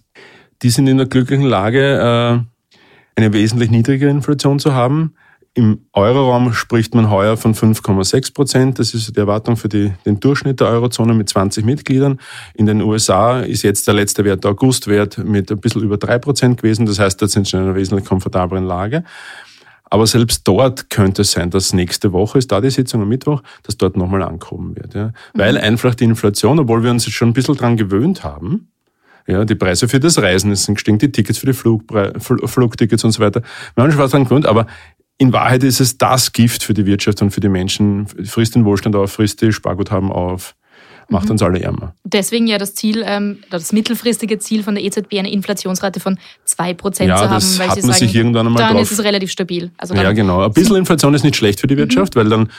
Die 0.64 0.72
sind 0.72 0.88
in 0.88 0.98
der 0.98 1.06
glücklichen 1.06 1.46
Lage, 1.46 2.42
äh, 2.74 2.80
eine 3.16 3.32
wesentlich 3.32 3.70
niedrigere 3.70 4.10
Inflation 4.10 4.58
zu 4.58 4.74
haben. 4.74 5.14
Im 5.56 5.86
Euroraum 5.94 6.52
spricht 6.54 6.96
man 6.96 7.12
heuer 7.12 7.38
von 7.38 7.54
5,6 7.54 8.34
Prozent. 8.34 8.80
Das 8.80 8.96
ist 8.96 9.16
die 9.16 9.20
Erwartung 9.20 9.56
für 9.56 9.70
die, 9.70 9.94
den 10.04 10.20
Durchschnitt 10.20 10.60
der 10.60 10.68
Eurozone 10.68 11.14
mit 11.14 11.30
20 11.30 11.64
Mitgliedern. 11.64 12.20
In 12.56 12.66
den 12.66 12.82
USA 12.82 13.42
ist 13.42 13.62
jetzt 13.62 13.86
der 13.86 13.94
letzte 13.94 14.26
Wert, 14.26 14.44
der 14.44 14.52
Augustwert, 14.52 15.20
mit 15.20 15.52
ein 15.52 15.60
bisschen 15.60 15.84
über 15.84 15.98
drei 15.98 16.18
Prozent 16.18 16.60
gewesen. 16.60 16.88
Das 16.88 16.98
heißt, 16.98 17.22
da 17.22 17.28
sind 17.28 17.46
sie 17.46 17.58
in 17.58 17.64
einer 17.64 17.76
wesentlich 17.76 18.08
komfortableren 18.08 18.66
Lage. 18.66 19.04
Aber 19.94 20.08
selbst 20.08 20.48
dort 20.48 20.90
könnte 20.90 21.22
es 21.22 21.34
sein, 21.34 21.52
dass 21.52 21.72
nächste 21.72 22.14
Woche 22.14 22.40
ist 22.40 22.52
da 22.52 22.60
die 22.60 22.72
Sitzung 22.72 23.04
am 23.04 23.10
Mittwoch, 23.10 23.44
dass 23.62 23.78
dort 23.78 23.96
nochmal 23.96 24.24
ankommen 24.24 24.76
wird. 24.76 24.96
Ja? 24.96 25.08
Mhm. 25.10 25.12
Weil 25.36 25.58
einfach 25.60 25.94
die 25.94 26.06
Inflation, 26.06 26.58
obwohl 26.58 26.82
wir 26.82 26.90
uns 26.90 27.06
jetzt 27.06 27.14
schon 27.14 27.30
ein 27.30 27.34
bisschen 27.34 27.56
dran 27.56 27.78
gewöhnt 27.78 28.24
haben, 28.24 28.70
ja, 29.28 29.46
die 29.46 29.56
Preise 29.56 29.88
für 29.88 30.00
das 30.00 30.18
Reisen 30.18 30.54
sind 30.56 30.76
gestiegen, 30.76 30.98
die 30.98 31.12
Tickets 31.12 31.38
für 31.38 31.46
die 31.46 31.54
Flugtickets 31.54 33.04
und 33.04 33.12
so 33.12 33.22
weiter. 33.22 33.42
Wir 33.76 33.84
haben 33.84 33.92
schon 33.92 34.02
was 34.02 34.12
dran 34.12 34.24
gewöhnt, 34.26 34.48
aber 34.48 34.66
in 35.24 35.32
Wahrheit 35.32 35.64
ist 35.64 35.80
es 35.80 35.98
das 35.98 36.34
Gift 36.34 36.64
für 36.64 36.74
die 36.74 36.86
Wirtschaft 36.86 37.22
und 37.22 37.32
für 37.32 37.40
die 37.40 37.48
Menschen, 37.48 38.08
frisst 38.26 38.56
den 38.56 38.66
Wohlstand 38.66 38.94
auf, 38.98 39.14
frisst 39.14 39.42
die 39.42 39.54
Sparguthaben 39.54 40.12
auf, 40.12 40.54
macht 41.08 41.26
mhm. 41.26 41.32
uns 41.32 41.42
alle 41.42 41.62
ärmer. 41.62 41.96
Deswegen 42.04 42.46
ja 42.46 42.58
das 42.58 42.76
Ziel, 42.76 43.06
ähm, 43.08 43.40
das 43.50 43.72
mittelfristige 43.72 44.38
Ziel 44.40 44.64
von 44.64 44.76
der 44.76 44.84
EZB, 44.84 45.20
eine 45.20 45.32
Inflationsrate 45.32 46.02
von 46.02 46.20
2% 46.46 47.06
ja, 47.06 47.16
zu 47.16 47.24
haben, 47.24 47.34
das 47.36 47.58
weil 47.58 47.70
hat 47.70 47.76
sie 47.76 47.82
man 47.88 47.92
sagen, 47.92 48.06
sich 48.06 48.16
irgendwann 48.16 48.48
einmal 48.48 48.64
dann 48.64 48.74
drauf. 48.74 48.82
ist 48.82 48.92
es 48.92 49.04
relativ 49.04 49.32
stabil. 49.32 49.72
Also 49.78 49.96
ja, 49.96 50.12
genau. 50.12 50.44
Ein 50.44 50.52
bisschen 50.52 50.76
Inflation 50.84 51.14
ist 51.14 51.24
nicht 51.24 51.38
schlecht 51.38 51.62
für 51.62 51.68
die 51.68 51.78
Wirtschaft, 51.78 52.16
mhm. 52.16 52.20
weil 52.20 52.30
dann 52.30 52.50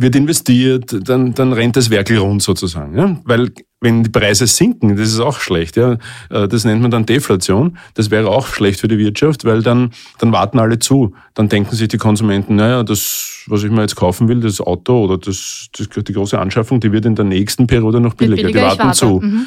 wird 0.00 0.16
investiert, 0.16 1.08
dann, 1.08 1.34
dann 1.34 1.52
rennt 1.52 1.76
das 1.76 1.90
Werkel 1.90 2.18
rund 2.18 2.42
sozusagen. 2.42 2.96
Ja? 2.96 3.16
Weil 3.24 3.50
wenn 3.80 4.02
die 4.02 4.10
Preise 4.10 4.46
sinken, 4.46 4.96
das 4.96 5.08
ist 5.08 5.20
auch 5.20 5.40
schlecht. 5.40 5.76
Ja? 5.76 5.96
Äh, 6.28 6.48
das 6.48 6.64
nennt 6.64 6.82
man 6.82 6.90
dann 6.90 7.06
Deflation. 7.06 7.78
Das 7.94 8.10
wäre 8.10 8.28
auch 8.28 8.46
schlecht 8.46 8.80
für 8.80 8.88
die 8.88 8.98
Wirtschaft, 8.98 9.44
weil 9.44 9.62
dann, 9.62 9.90
dann 10.18 10.32
warten 10.32 10.58
alle 10.58 10.78
zu. 10.78 11.14
Dann 11.34 11.48
denken 11.48 11.74
sich 11.74 11.88
die 11.88 11.98
Konsumenten, 11.98 12.56
naja, 12.56 12.82
das, 12.82 13.44
was 13.46 13.62
ich 13.62 13.70
mir 13.70 13.82
jetzt 13.82 13.96
kaufen 13.96 14.28
will, 14.28 14.40
das 14.40 14.60
Auto 14.60 15.04
oder 15.04 15.18
das, 15.18 15.68
das 15.76 15.88
die 15.88 16.12
große 16.12 16.38
Anschaffung, 16.38 16.80
die 16.80 16.92
wird 16.92 17.06
in 17.06 17.14
der 17.14 17.24
nächsten 17.24 17.66
Periode 17.66 18.00
noch 18.00 18.14
billiger. 18.14 18.42
billiger 18.42 18.60
die 18.60 18.78
warten 18.78 18.94
zu. 18.94 19.20
Mhm. 19.20 19.46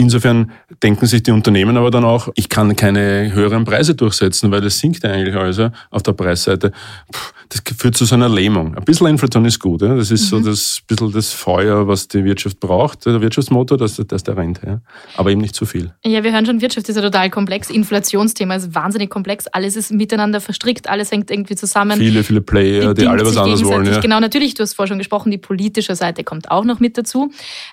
Insofern 0.00 0.52
denken 0.80 1.06
sich 1.06 1.24
die 1.24 1.32
Unternehmen 1.32 1.76
aber 1.76 1.90
dann 1.90 2.04
auch, 2.04 2.28
ich 2.36 2.48
kann 2.48 2.76
keine 2.76 3.32
höheren 3.34 3.64
Preise 3.64 3.96
durchsetzen, 3.96 4.52
weil 4.52 4.64
es 4.64 4.78
sinkt 4.78 5.04
eigentlich 5.04 5.34
also 5.34 5.70
auf 5.90 6.04
der 6.04 6.12
Preisseite. 6.12 6.70
Puh, 7.10 7.32
das 7.48 7.62
führt 7.76 7.96
zu 7.96 8.04
so 8.04 8.14
einer 8.14 8.28
Lähmung. 8.28 8.76
Ein 8.76 8.84
bisschen 8.84 9.08
Inflation 9.08 9.44
ist 9.44 9.58
gut. 9.58 9.82
Ja? 9.82 9.96
Das 9.96 10.12
ist 10.12 10.30
mhm. 10.30 10.44
so 10.44 10.50
das 10.50 10.82
bisschen 10.86 11.10
das 11.10 11.32
Feuer, 11.32 11.88
was 11.88 12.06
die 12.06 12.24
Wirtschaft 12.24 12.60
braucht, 12.60 13.06
der 13.06 13.20
Wirtschaftsmotor, 13.20 13.76
dass, 13.76 13.96
dass 13.96 14.22
der 14.22 14.36
rennt. 14.36 14.60
Ja? 14.64 14.80
Aber 15.16 15.32
eben 15.32 15.40
nicht 15.40 15.56
zu 15.56 15.66
viel. 15.66 15.92
Ja, 16.04 16.22
wir 16.22 16.30
hören 16.30 16.46
schon, 16.46 16.60
Wirtschaft 16.60 16.88
ist 16.88 16.94
ja 16.94 17.02
total 17.02 17.28
komplex. 17.28 17.68
Inflationsthema 17.68 18.54
ist 18.54 18.76
wahnsinnig 18.76 19.10
komplex. 19.10 19.48
Alles 19.48 19.74
ist 19.74 19.90
miteinander 19.90 20.40
verstrickt, 20.40 20.88
alles 20.88 21.10
hängt 21.10 21.28
irgendwie 21.32 21.56
zusammen. 21.56 21.98
Viele, 21.98 22.22
viele 22.22 22.40
Player, 22.40 22.94
die 22.94 23.08
alle 23.08 23.26
was 23.26 23.36
anderes 23.36 23.64
wollen. 23.64 23.86
Ja? 23.86 23.98
Genau, 23.98 24.20
natürlich, 24.20 24.54
du 24.54 24.62
hast 24.62 24.74
vorher 24.74 24.88
schon 24.88 24.98
gesprochen, 24.98 25.32
die 25.32 25.38
politische 25.38 25.96
Seite 25.96 26.22
kommt 26.22 26.52
auch 26.52 26.64
noch 26.64 26.78
mit 26.78 26.96
dazu. 26.96 27.32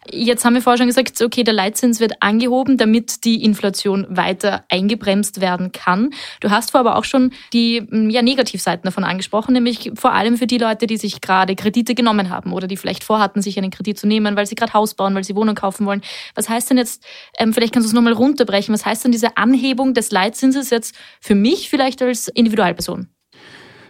Jetzt 0.10 0.44
haben 0.44 0.56
wir 0.56 0.64
vorher 0.64 0.80
schon 0.80 0.88
gesagt, 0.88 1.22
okay, 1.22 1.44
der 1.44 1.54
Leitzins 1.54 2.00
wird 2.00 2.15
angehoben, 2.20 2.78
damit 2.78 3.26
die 3.26 3.44
Inflation 3.44 4.06
weiter 4.10 4.66
eingebremst 4.70 5.42
werden 5.42 5.72
kann. 5.72 6.12
Du 6.42 6.50
hast 6.50 6.72
vorher 6.72 6.90
aber 6.90 7.00
auch 7.00 7.06
schon 7.06 7.32
die 7.54 7.88
ja, 8.10 8.22
Negativseiten 8.22 8.84
davon 8.84 9.04
angesprochen, 9.04 9.54
nämlich 9.54 9.92
vor 9.96 10.14
allem 10.14 10.38
für 10.38 10.48
die 10.48 10.58
Leute, 10.58 10.88
die 10.88 10.98
sich 10.98 11.22
gerade 11.22 11.56
Kredite 11.56 11.96
genommen 11.96 12.30
haben 12.30 12.54
oder 12.54 12.68
die 12.68 12.78
vielleicht 12.78 13.04
vorhatten, 13.04 13.42
sich 13.42 13.58
einen 13.58 13.72
Kredit 13.72 13.98
zu 13.98 14.08
nehmen, 14.08 14.36
weil 14.36 14.46
sie 14.46 14.56
gerade 14.56 14.74
Haus 14.74 14.94
bauen, 14.94 15.16
weil 15.16 15.24
sie 15.24 15.36
Wohnung 15.36 15.56
kaufen 15.56 15.86
wollen. 15.86 16.02
Was 16.36 16.50
heißt 16.50 16.70
denn 16.70 16.78
jetzt, 16.78 17.04
ähm, 17.38 17.54
vielleicht 17.54 17.74
kannst 17.74 17.88
du 17.88 17.90
es 17.90 17.94
nochmal 17.94 18.14
runterbrechen, 18.14 18.74
was 18.74 18.86
heißt 18.86 19.06
denn 19.06 19.12
diese 19.12 19.38
Anhebung 19.38 19.94
des 19.94 20.12
Leitzinses 20.12 20.70
jetzt 20.70 20.96
für 21.20 21.36
mich 21.36 21.70
vielleicht 21.70 22.02
als 22.02 22.28
Individualperson? 22.28 23.10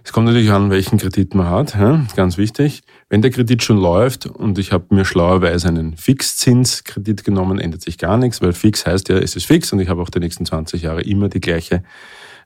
Es 0.03 0.13
kommt 0.13 0.27
natürlich 0.27 0.51
an, 0.51 0.70
welchen 0.70 1.00
Kredit 1.00 1.34
man 1.34 1.50
hat, 1.50 1.74
ja, 1.74 2.05
ganz 2.15 2.38
wichtig. 2.38 2.84
Wenn 3.08 3.22
der 3.22 3.30
Kredit 3.30 3.62
schon 3.62 3.78
läuft 3.78 4.26
und 4.26 4.58
ich 4.58 4.72
habe 4.72 4.94
mir 4.94 5.06
schlauerweise 5.06 5.68
einen 5.68 5.96
Fixzinskredit 5.96 7.24
genommen, 7.24 7.60
ändert 7.60 7.82
sich 7.82 8.00
gar 8.00 8.18
nichts, 8.18 8.42
weil 8.42 8.54
fix 8.54 8.86
heißt 8.86 9.10
ja, 9.10 9.18
es 9.18 9.36
ist 9.36 9.46
fix 9.46 9.72
und 9.72 9.80
ich 9.80 9.90
habe 9.90 10.02
auch 10.02 10.10
die 10.10 10.20
nächsten 10.20 10.46
20 10.46 10.82
Jahre 10.82 11.02
immer 11.02 11.30
die 11.30 11.40
gleiche 11.40 11.84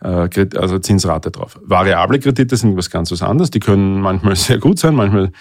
äh, 0.01 0.29
also 0.55 0.79
Zinsrate 0.79 1.31
drauf. 1.31 1.59
Variable 1.63 2.19
Kredite 2.19 2.55
sind 2.55 2.75
was 2.77 2.89
ganz 2.89 3.11
was 3.11 3.21
anderes. 3.21 3.51
Die 3.51 3.59
können 3.59 4.01
manchmal 4.01 4.35
sehr 4.37 4.57
gut 4.57 4.79
sein, 4.79 4.95
manchmal 4.95 5.31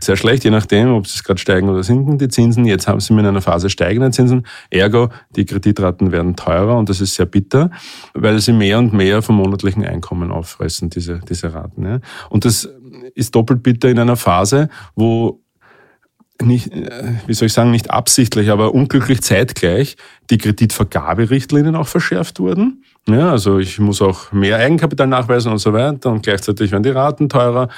sehr 0.00 0.16
schlecht, 0.16 0.44
je 0.44 0.50
nachdem, 0.50 0.92
ob 0.94 1.06
sie 1.06 1.22
gerade 1.22 1.40
steigen 1.40 1.68
oder 1.68 1.82
sinken, 1.82 2.18
die 2.18 2.28
Zinsen. 2.28 2.64
Jetzt 2.64 2.88
haben 2.88 3.00
sie 3.00 3.12
in 3.12 3.24
einer 3.24 3.42
Phase 3.42 3.70
steigender 3.70 4.10
Zinsen. 4.10 4.46
Ergo, 4.70 5.08
die 5.36 5.44
Kreditraten 5.44 6.12
werden 6.12 6.36
teurer 6.36 6.78
und 6.78 6.88
das 6.88 7.00
ist 7.00 7.14
sehr 7.14 7.26
bitter, 7.26 7.70
weil 8.14 8.38
sie 8.40 8.52
mehr 8.52 8.78
und 8.78 8.92
mehr 8.92 9.22
vom 9.22 9.36
monatlichen 9.36 9.84
Einkommen 9.84 10.30
auffressen, 10.30 10.90
diese, 10.90 11.20
diese 11.28 11.52
Raten. 11.52 11.84
Ja. 11.84 12.00
Und 12.30 12.44
das 12.44 12.68
ist 13.16 13.34
doppelt 13.34 13.62
bitter 13.62 13.88
in 13.88 13.98
einer 13.98 14.16
Phase, 14.16 14.68
wo 14.94 15.40
nicht, 16.42 16.72
äh, 16.72 17.14
wie 17.26 17.34
soll 17.34 17.46
ich 17.46 17.52
sagen, 17.52 17.70
nicht 17.70 17.90
absichtlich, 17.90 18.50
aber 18.50 18.74
unglücklich 18.74 19.22
zeitgleich 19.22 19.96
die 20.30 20.38
Kreditvergaberichtlinien 20.38 21.74
auch 21.76 21.88
verschärft 21.88 22.40
wurden. 22.40 22.84
Ja, 23.08 23.30
also 23.30 23.58
ich 23.58 23.78
muss 23.78 24.02
auch 24.02 24.32
mehr 24.32 24.58
Eigenkapital 24.58 25.06
nachweisen 25.06 25.52
und 25.52 25.58
so 25.58 25.72
weiter 25.72 26.10
und 26.10 26.22
gleichzeitig 26.22 26.72
werden 26.72 26.82
die 26.82 26.90
Raten 26.90 27.28
teurer 27.28 27.68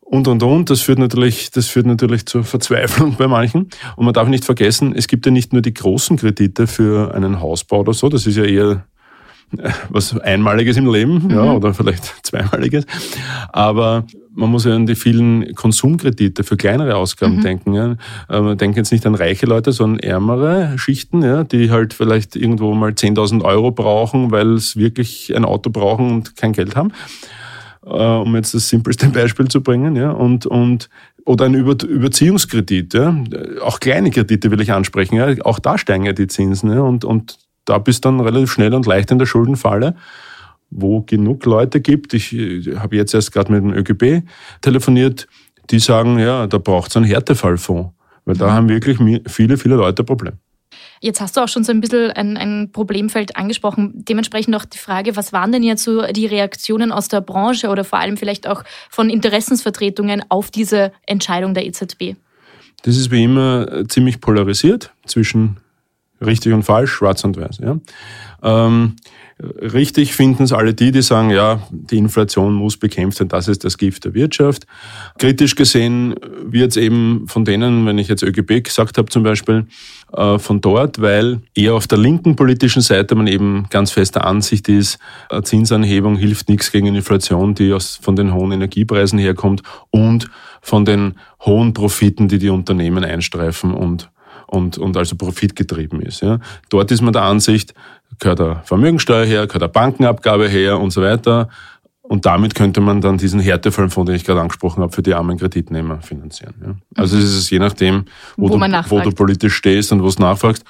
und 0.00 0.28
und 0.28 0.42
und. 0.42 0.70
Das 0.70 0.80
führt 0.80 0.98
natürlich, 0.98 1.50
das 1.50 1.68
führt 1.68 1.86
natürlich 1.86 2.26
zur 2.26 2.44
Verzweiflung 2.44 3.16
bei 3.16 3.28
manchen. 3.28 3.68
Und 3.96 4.04
man 4.04 4.14
darf 4.14 4.28
nicht 4.28 4.44
vergessen, 4.44 4.94
es 4.96 5.06
gibt 5.06 5.26
ja 5.26 5.32
nicht 5.32 5.52
nur 5.52 5.62
die 5.62 5.74
großen 5.74 6.16
Kredite 6.16 6.66
für 6.66 7.14
einen 7.14 7.40
Hausbau 7.40 7.80
oder 7.80 7.92
so. 7.92 8.08
Das 8.08 8.26
ist 8.26 8.36
ja 8.36 8.44
eher 8.44 8.86
äh, 9.58 9.70
was 9.90 10.18
Einmaliges 10.18 10.76
im 10.76 10.90
Leben, 10.90 11.24
mhm. 11.24 11.30
ja, 11.30 11.52
oder 11.52 11.74
vielleicht 11.74 12.04
Zweimaliges. 12.24 12.86
Aber 13.52 14.06
man 14.34 14.50
muss 14.50 14.64
ja 14.64 14.74
an 14.74 14.86
die 14.86 14.94
vielen 14.94 15.54
Konsumkredite 15.54 16.44
für 16.44 16.56
kleinere 16.56 16.96
Ausgaben 16.96 17.36
mhm. 17.36 17.42
denken. 17.42 17.74
Ja. 17.74 17.96
Äh, 18.28 18.40
man 18.40 18.58
denkt 18.58 18.76
jetzt 18.76 18.92
nicht 18.92 19.06
an 19.06 19.14
reiche 19.14 19.46
Leute, 19.46 19.72
sondern 19.72 20.00
ärmere 20.00 20.76
Schichten, 20.78 21.22
ja, 21.22 21.44
die 21.44 21.70
halt 21.70 21.94
vielleicht 21.94 22.36
irgendwo 22.36 22.74
mal 22.74 22.90
10.000 22.90 23.42
Euro 23.42 23.70
brauchen, 23.70 24.30
weil 24.30 24.54
es 24.54 24.76
wirklich 24.76 25.34
ein 25.34 25.44
Auto 25.44 25.70
brauchen 25.70 26.10
und 26.10 26.36
kein 26.36 26.52
Geld 26.52 26.76
haben. 26.76 26.92
Äh, 27.86 27.90
um 27.90 28.34
jetzt 28.34 28.54
das 28.54 28.68
simpelste 28.68 29.08
Beispiel 29.10 29.48
zu 29.48 29.62
bringen. 29.62 29.96
Ja. 29.96 30.10
Und, 30.10 30.46
und 30.46 30.88
oder 31.24 31.46
ein 31.46 31.54
Über 31.54 31.76
Überziehungskredit, 31.82 32.94
ja. 32.94 33.16
auch 33.62 33.80
kleine 33.80 34.10
Kredite 34.10 34.50
will 34.50 34.60
ich 34.60 34.72
ansprechen, 34.72 35.16
ja. 35.16 35.34
auch 35.44 35.58
da 35.58 35.78
steigen 35.78 36.04
ja 36.04 36.12
die 36.12 36.26
Zinsen 36.26 36.70
ja. 36.70 36.80
und, 36.80 37.04
und 37.04 37.38
da 37.64 37.78
bist 37.78 38.04
du 38.04 38.10
dann 38.10 38.20
relativ 38.20 38.52
schnell 38.52 38.74
und 38.74 38.84
leicht 38.84 39.10
in 39.10 39.18
der 39.18 39.24
Schuldenfalle 39.24 39.96
wo 40.70 41.02
genug 41.02 41.44
Leute 41.44 41.80
gibt. 41.80 42.14
Ich, 42.14 42.36
ich 42.36 42.76
habe 42.76 42.96
jetzt 42.96 43.14
erst 43.14 43.32
gerade 43.32 43.52
mit 43.52 43.62
dem 43.62 43.72
ÖGB 43.72 44.26
telefoniert, 44.60 45.26
die 45.70 45.78
sagen, 45.78 46.18
ja, 46.18 46.46
da 46.46 46.58
braucht 46.58 46.90
es 46.90 46.96
einen 46.96 47.06
Härtefallfonds, 47.06 47.92
weil 48.24 48.36
da 48.36 48.52
haben 48.52 48.68
wirklich 48.68 48.98
viele, 49.26 49.56
viele 49.56 49.76
Leute 49.76 50.02
ein 50.02 50.06
Problem. 50.06 50.34
Jetzt 51.00 51.20
hast 51.20 51.36
du 51.36 51.42
auch 51.42 51.48
schon 51.48 51.64
so 51.64 51.72
ein 51.72 51.80
bisschen 51.80 52.12
ein, 52.12 52.36
ein, 52.36 52.70
Problemfeld 52.72 53.36
angesprochen. 53.36 53.92
Dementsprechend 53.94 54.56
auch 54.56 54.64
die 54.64 54.78
Frage, 54.78 55.16
was 55.16 55.32
waren 55.32 55.52
denn 55.52 55.62
jetzt 55.62 55.84
so 55.84 56.02
die 56.06 56.26
Reaktionen 56.26 56.92
aus 56.92 57.08
der 57.08 57.20
Branche 57.20 57.68
oder 57.68 57.84
vor 57.84 57.98
allem 57.98 58.16
vielleicht 58.16 58.48
auch 58.48 58.64
von 58.90 59.10
Interessensvertretungen 59.10 60.22
auf 60.30 60.50
diese 60.50 60.92
Entscheidung 61.06 61.52
der 61.52 61.66
EZB? 61.66 62.16
Das 62.82 62.96
ist 62.96 63.10
wie 63.10 63.24
immer 63.24 63.86
ziemlich 63.88 64.20
polarisiert 64.20 64.92
zwischen 65.04 65.58
richtig 66.26 66.52
und 66.52 66.62
falsch, 66.62 66.92
schwarz 66.92 67.24
und 67.24 67.36
weiß. 67.36 67.58
Ja. 67.58 67.78
Ähm, 68.42 68.96
Richtig 69.42 70.14
finden 70.14 70.44
es 70.44 70.52
alle 70.52 70.74
die, 70.74 70.92
die 70.92 71.02
sagen, 71.02 71.30
ja, 71.30 71.60
die 71.70 71.98
Inflation 71.98 72.54
muss 72.54 72.76
bekämpft 72.76 73.18
werden, 73.18 73.30
das 73.30 73.48
ist 73.48 73.64
das 73.64 73.78
Gift 73.78 74.04
der 74.04 74.14
Wirtschaft. 74.14 74.64
Kritisch 75.18 75.56
gesehen 75.56 76.14
wird 76.44 76.70
es 76.70 76.76
eben 76.76 77.26
von 77.26 77.44
denen, 77.44 77.84
wenn 77.84 77.98
ich 77.98 78.06
jetzt 78.06 78.22
ÖGB 78.22 78.62
gesagt 78.62 78.96
habe 78.96 79.08
zum 79.08 79.24
Beispiel, 79.24 79.66
äh, 80.12 80.38
von 80.38 80.60
dort, 80.60 81.00
weil 81.00 81.40
eher 81.56 81.74
auf 81.74 81.88
der 81.88 81.98
linken 81.98 82.36
politischen 82.36 82.80
Seite 82.80 83.16
man 83.16 83.26
eben 83.26 83.66
ganz 83.70 83.90
fester 83.90 84.24
Ansicht 84.24 84.68
ist, 84.68 85.00
Zinsanhebung 85.42 86.14
hilft 86.14 86.48
nichts 86.48 86.70
gegen 86.70 86.94
Inflation, 86.94 87.56
die 87.56 87.72
aus, 87.72 87.98
von 88.00 88.14
den 88.14 88.34
hohen 88.34 88.52
Energiepreisen 88.52 89.18
herkommt 89.18 89.62
und 89.90 90.30
von 90.62 90.84
den 90.84 91.14
hohen 91.44 91.74
Profiten, 91.74 92.28
die 92.28 92.38
die 92.38 92.50
Unternehmen 92.50 93.02
einstreifen 93.02 93.74
und 93.74 94.10
und, 94.46 94.78
und 94.78 94.96
also 94.96 95.16
profitgetrieben 95.16 96.00
ist. 96.00 96.22
Ja. 96.22 96.38
Dort 96.68 96.90
ist 96.90 97.02
man 97.02 97.12
der 97.12 97.22
Ansicht, 97.22 97.74
gehört 98.18 98.38
der 98.38 98.62
Vermögensteuer 98.64 99.24
her, 99.24 99.46
gehört 99.46 99.62
der 99.62 99.68
Bankenabgabe 99.68 100.48
her 100.48 100.80
und 100.80 100.90
so 100.90 101.02
weiter. 101.02 101.48
Und 102.02 102.26
damit 102.26 102.54
könnte 102.54 102.82
man 102.82 103.00
dann 103.00 103.16
diesen 103.16 103.40
Härtefallfonds, 103.40 104.08
den 104.08 104.16
ich 104.16 104.24
gerade 104.24 104.40
angesprochen 104.40 104.82
habe, 104.82 104.92
für 104.92 105.02
die 105.02 105.14
armen 105.14 105.38
Kreditnehmer 105.38 106.02
finanzieren. 106.02 106.54
Ja. 106.60 106.74
Also 106.96 107.16
es 107.16 107.34
ist 107.34 107.48
je 107.48 107.58
nachdem, 107.58 108.04
wo, 108.36 108.50
wo, 108.50 108.58
du, 108.58 108.90
wo 108.90 109.00
du 109.00 109.10
politisch 109.10 109.54
stehst 109.54 109.90
und 109.90 110.02
wo 110.02 110.10
du 110.10 110.22
nachfragst. 110.22 110.64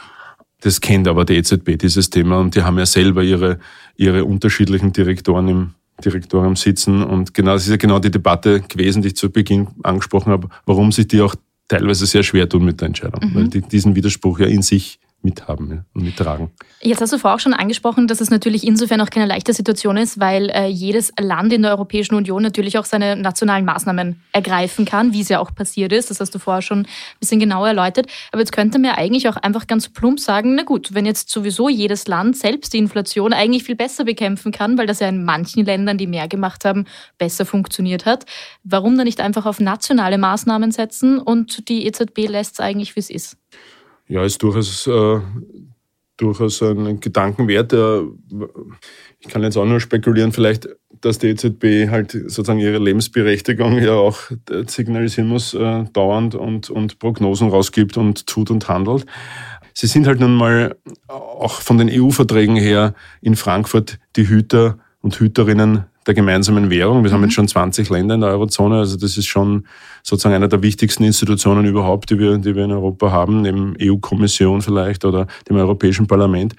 Das 0.61 0.81
kennt 0.81 1.09
aber 1.09 1.25
die 1.25 1.35
EZB, 1.35 1.77
dieses 1.77 2.09
Thema, 2.09 2.39
und 2.39 2.55
die 2.55 2.63
haben 2.63 2.79
ja 2.79 2.87
selber 2.87 3.23
ihre, 3.23 3.59
ihre 3.97 4.25
unterschiedlichen 4.25 4.93
Direktoren 4.93 5.49
im 5.49 5.75
Direktorium 6.03 6.57
sitzen. 6.57 7.03
Und 7.03 7.35
genau, 7.35 7.53
das 7.53 7.65
ist 7.65 7.71
ja 7.71 7.77
genau 7.77 7.99
die 7.99 8.11
Debatte 8.11 8.61
gewesen, 8.61 9.03
die 9.03 9.09
ich 9.09 9.17
zu 9.17 9.31
Beginn 9.31 9.69
angesprochen 9.83 10.33
habe, 10.33 10.49
warum 10.67 10.93
sich 10.93 11.09
die 11.09 11.21
auch 11.21 11.35
teilweise 11.69 12.07
sehr 12.07 12.23
schwer 12.23 12.49
tun 12.49 12.65
mit 12.65 12.81
der 12.81 12.87
Entscheidung, 12.87 13.31
mhm. 13.31 13.35
weil 13.35 13.49
die 13.49 13.61
diesen 13.63 13.97
Widerspruch 13.97 14.41
ja 14.41 14.47
in 14.47 14.63
sich 14.63 14.99
mithaben 15.25 15.71
ja, 15.71 15.85
und 15.95 16.05
mittragen. 16.05 16.51
Jetzt 16.81 17.01
hast 17.01 17.13
du 17.13 17.19
vorher 17.19 17.37
auch 17.37 17.41
schon 17.41 17.55
angesprochen, 17.55 18.07
dass 18.07 18.21
es 18.21 18.31
natürlich 18.31 18.67
insofern 18.67 19.01
auch 19.01 19.11
keine 19.11 19.27
leichte 19.27 19.53
Situation 19.53 19.97
ist, 19.97 20.21
weil 20.21 20.51
äh, 20.51 20.67
jedes 20.67 21.13
Land 21.19 21.53
in 21.53 21.63
der 21.63 21.71
Europäischen 21.73 22.15
Union 22.15 22.43
natürlich 22.43 22.79
auch 22.79 22.85
seine 22.85 23.17
nationalen 23.17 23.65
Maßnahmen 23.65 24.21
ergreifen 24.33 24.85
kann, 24.85 25.13
wie 25.13 25.23
es 25.23 25.31
ja 25.31 25.41
auch 25.41 25.55
passiert 25.55 25.93
ist. 25.93 26.11
Das 26.11 26.21
hast 26.21 26.35
du 26.35 26.39
vorher 26.39 26.63
schon 26.63 26.81
ein 26.81 26.87
bisschen 27.21 27.41
genauer 27.41 27.69
erläutert. 27.69 28.07
Aber 28.33 28.41
jetzt 28.41 28.53
könnte 28.53 28.79
man 28.79 28.91
ja 28.91 28.99
eigentlich 28.99 29.29
auch 29.29 29.37
einfach 29.37 29.67
ganz 29.67 29.89
plump 29.89 30.21
sagen, 30.21 30.55
na 30.55 30.63
gut, 30.63 30.93
wenn 30.93 31.07
jetzt 31.07 31.31
sowieso 31.31 31.69
jedes 31.69 32.07
Land 32.07 32.37
selbst 32.37 32.75
die 32.75 32.79
Inflation 32.79 33.33
eigentlich 33.33 33.65
viel 33.65 33.77
besser 33.77 34.05
bekämpfen 34.05 34.53
kann, 34.53 34.77
weil 34.77 34.87
das 34.87 35.01
ja 35.01 35.09
in 35.09 35.25
manchen 35.25 35.65
Ländern, 35.65 35.97
die 35.97 36.07
mehr 36.07 36.29
gemacht 36.29 36.65
haben, 36.67 36.85
besser 37.17 37.47
funktioniert 37.47 38.05
hat, 38.05 38.27
warum 38.63 38.97
dann 38.97 39.07
nicht 39.07 39.21
einfach 39.21 39.47
auf 39.47 39.59
nationale 39.59 40.19
Maßnahmen 40.19 40.71
setzen 40.71 41.19
und 41.19 41.69
die 41.69 41.87
EZB 41.87 42.29
lässt 42.29 42.55
es 42.55 42.61
eigentlich, 42.61 42.95
wie 42.95 43.01
es 43.01 43.11
ist? 43.11 43.39
Ja, 44.09 44.25
ist 44.25 44.43
durchaus, 44.43 44.87
äh, 44.87 45.21
durchaus 46.17 46.63
ein 46.63 47.01
Gedankenwert. 47.01 47.73
Äh, 47.73 48.03
ich 49.21 49.29
kann 49.29 49.43
jetzt 49.43 49.57
auch 49.57 49.65
nur 49.65 49.81
spekulieren, 49.81 50.33
vielleicht, 50.33 50.69
dass 51.01 51.19
die 51.19 51.29
EZB 51.29 51.91
halt 51.91 52.13
sozusagen 52.13 52.61
ihre 52.61 52.79
Lebensberechtigung 52.79 53.79
ja 53.79 53.95
auch 53.95 54.19
signalisieren 54.67 55.29
muss, 55.29 55.55
äh, 55.55 55.85
dauernd 55.93 56.35
und, 56.35 56.71
und 56.71 56.99
Prognosen 56.99 57.49
rausgibt 57.49 57.97
und 57.97 58.27
tut 58.27 58.51
und 58.51 58.69
handelt. 58.69 59.07
Sie 59.73 59.89
sind 59.89 60.07
halt 60.07 60.21
nun 60.21 60.37
mal 60.37 60.77
auch 61.09 61.61
von 61.61 61.79
den 61.79 61.91
EU-Verträgen 61.91 62.57
her 62.57 62.95
in 63.21 63.35
Frankfurt 63.35 63.99
die 64.15 64.29
Hüter 64.29 64.79
und 65.01 65.19
Hüterinnen 65.19 65.87
der 66.07 66.15
gemeinsamen 66.15 66.71
Währung. 66.71 67.03
Wir 67.03 67.11
mhm. 67.11 67.15
haben 67.15 67.23
jetzt 67.25 67.35
schon 67.35 67.49
20 67.49 67.89
Länder 67.91 68.15
in 68.15 68.21
der 68.21 68.31
Eurozone, 68.31 68.79
also 68.79 68.97
das 68.97 69.17
ist 69.17 69.27
schon 69.27 69.67
sozusagen 70.03 70.35
eine 70.35 70.49
der 70.49 70.63
wichtigsten 70.63 71.05
Institutionen 71.05 71.65
überhaupt, 71.65 72.11
die 72.11 72.19
wir, 72.19 72.39
die 72.39 72.55
wir 72.55 72.65
in 72.65 72.73
Europa 72.73 73.11
haben, 73.11 73.43
neben 73.43 73.75
EU-Kommission 73.81 74.63
vielleicht 74.63 75.05
oder 75.05 75.27
dem 75.49 75.57
Europäischen 75.57 76.07
Parlament. 76.07 76.55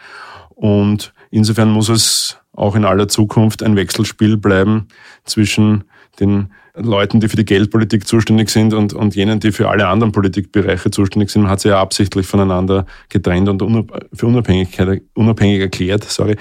Und 0.50 1.14
insofern 1.32 1.70
muss 1.70 1.90
es 1.90 2.38
auch 2.54 2.76
in 2.76 2.86
aller 2.86 3.08
Zukunft 3.08 3.62
ein 3.64 3.76
Wechselspiel 3.76 4.38
bleiben 4.38 4.88
zwischen 5.26 5.84
den 6.20 6.50
Leuten, 6.78 7.20
die 7.20 7.30
für 7.30 7.38
die 7.38 7.46
Geldpolitik 7.46 8.08
zuständig 8.08 8.50
sind 8.50 8.74
und, 8.74 8.94
und 8.94 9.16
jenen, 9.16 9.40
die 9.40 9.52
für 9.52 9.70
alle 9.70 9.88
anderen 9.88 10.12
Politikbereiche 10.12 10.92
zuständig 10.92 11.30
sind. 11.30 11.44
Man 11.44 11.52
hat 11.52 11.62
sie 11.62 11.70
ja 11.70 11.80
absichtlich 11.80 12.26
voneinander 12.26 12.86
getrennt 13.10 13.50
und 13.50 13.92
für 14.14 14.28
Unabhängigkeit, 14.28 15.02
unabhängig 15.14 15.62
erklärt, 15.62 16.04
sorry. 16.04 16.36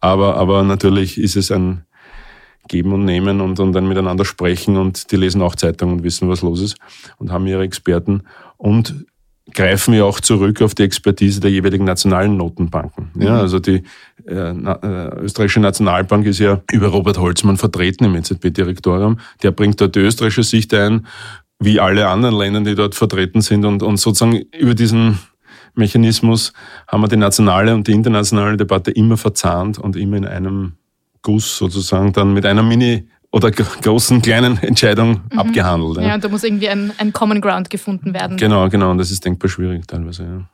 Aber, 0.00 0.36
aber 0.36 0.62
natürlich 0.62 1.18
ist 1.18 1.36
es 1.36 1.50
ein 1.50 1.84
Geben 2.68 2.92
und 2.92 3.04
Nehmen 3.04 3.40
und, 3.40 3.60
und 3.60 3.72
dann 3.72 3.88
miteinander 3.88 4.24
sprechen 4.24 4.76
und 4.76 5.10
die 5.12 5.16
lesen 5.16 5.42
auch 5.42 5.54
Zeitungen 5.54 5.96
und 5.96 6.02
wissen, 6.04 6.28
was 6.28 6.42
los 6.42 6.60
ist 6.60 6.76
und 7.18 7.30
haben 7.30 7.46
ihre 7.46 7.62
Experten. 7.62 8.22
Und 8.56 9.06
greifen 9.52 9.92
wir 9.92 10.06
auch 10.06 10.20
zurück 10.20 10.62
auf 10.62 10.74
die 10.74 10.82
Expertise 10.82 11.40
der 11.40 11.50
jeweiligen 11.50 11.84
nationalen 11.84 12.36
Notenbanken. 12.36 13.10
Ja, 13.18 13.32
mhm. 13.32 13.40
also 13.40 13.58
die 13.58 13.82
äh, 14.26 14.32
äh, 14.32 15.20
österreichische 15.20 15.60
Nationalbank 15.60 16.26
ist 16.26 16.38
ja 16.38 16.62
über 16.72 16.88
Robert 16.88 17.18
Holzmann 17.18 17.56
vertreten 17.56 18.04
im 18.04 18.14
EZB-Direktorium. 18.16 19.18
Der 19.42 19.50
bringt 19.50 19.80
dort 19.80 19.94
die 19.94 20.00
österreichische 20.00 20.44
Sicht 20.44 20.72
ein, 20.72 21.06
wie 21.58 21.78
alle 21.78 22.08
anderen 22.08 22.36
Länder, 22.36 22.60
die 22.62 22.74
dort 22.74 22.94
vertreten 22.94 23.42
sind. 23.42 23.64
Und, 23.64 23.82
und 23.82 23.98
sozusagen 23.98 24.42
über 24.58 24.74
diesen 24.74 25.18
Mechanismus 25.74 26.52
haben 26.88 27.02
wir 27.02 27.08
die 27.08 27.16
nationale 27.16 27.74
und 27.74 27.86
die 27.86 27.92
internationale 27.92 28.56
Debatte 28.56 28.90
immer 28.90 29.16
verzahnt 29.16 29.78
und 29.78 29.96
immer 29.96 30.16
in 30.16 30.24
einem 30.24 30.72
Guss 31.24 31.56
sozusagen 31.56 32.12
dann 32.12 32.32
mit 32.32 32.46
einer 32.46 32.62
Mini- 32.62 33.08
oder 33.32 33.50
großen, 33.50 34.22
kleinen 34.22 34.58
Entscheidung 34.62 35.22
mhm. 35.32 35.38
abgehandelt. 35.40 35.96
Ja. 35.96 36.08
ja, 36.10 36.14
und 36.14 36.22
da 36.22 36.28
muss 36.28 36.44
irgendwie 36.44 36.68
ein, 36.68 36.92
ein 36.98 37.12
Common 37.12 37.40
Ground 37.40 37.68
gefunden 37.68 38.14
werden. 38.14 38.36
Genau, 38.36 38.68
genau. 38.68 38.92
Und 38.92 38.98
das 38.98 39.10
ist 39.10 39.24
denkbar 39.24 39.50
schwierig 39.50 39.88
teilweise. 39.88 40.22
Ja. 40.22 40.48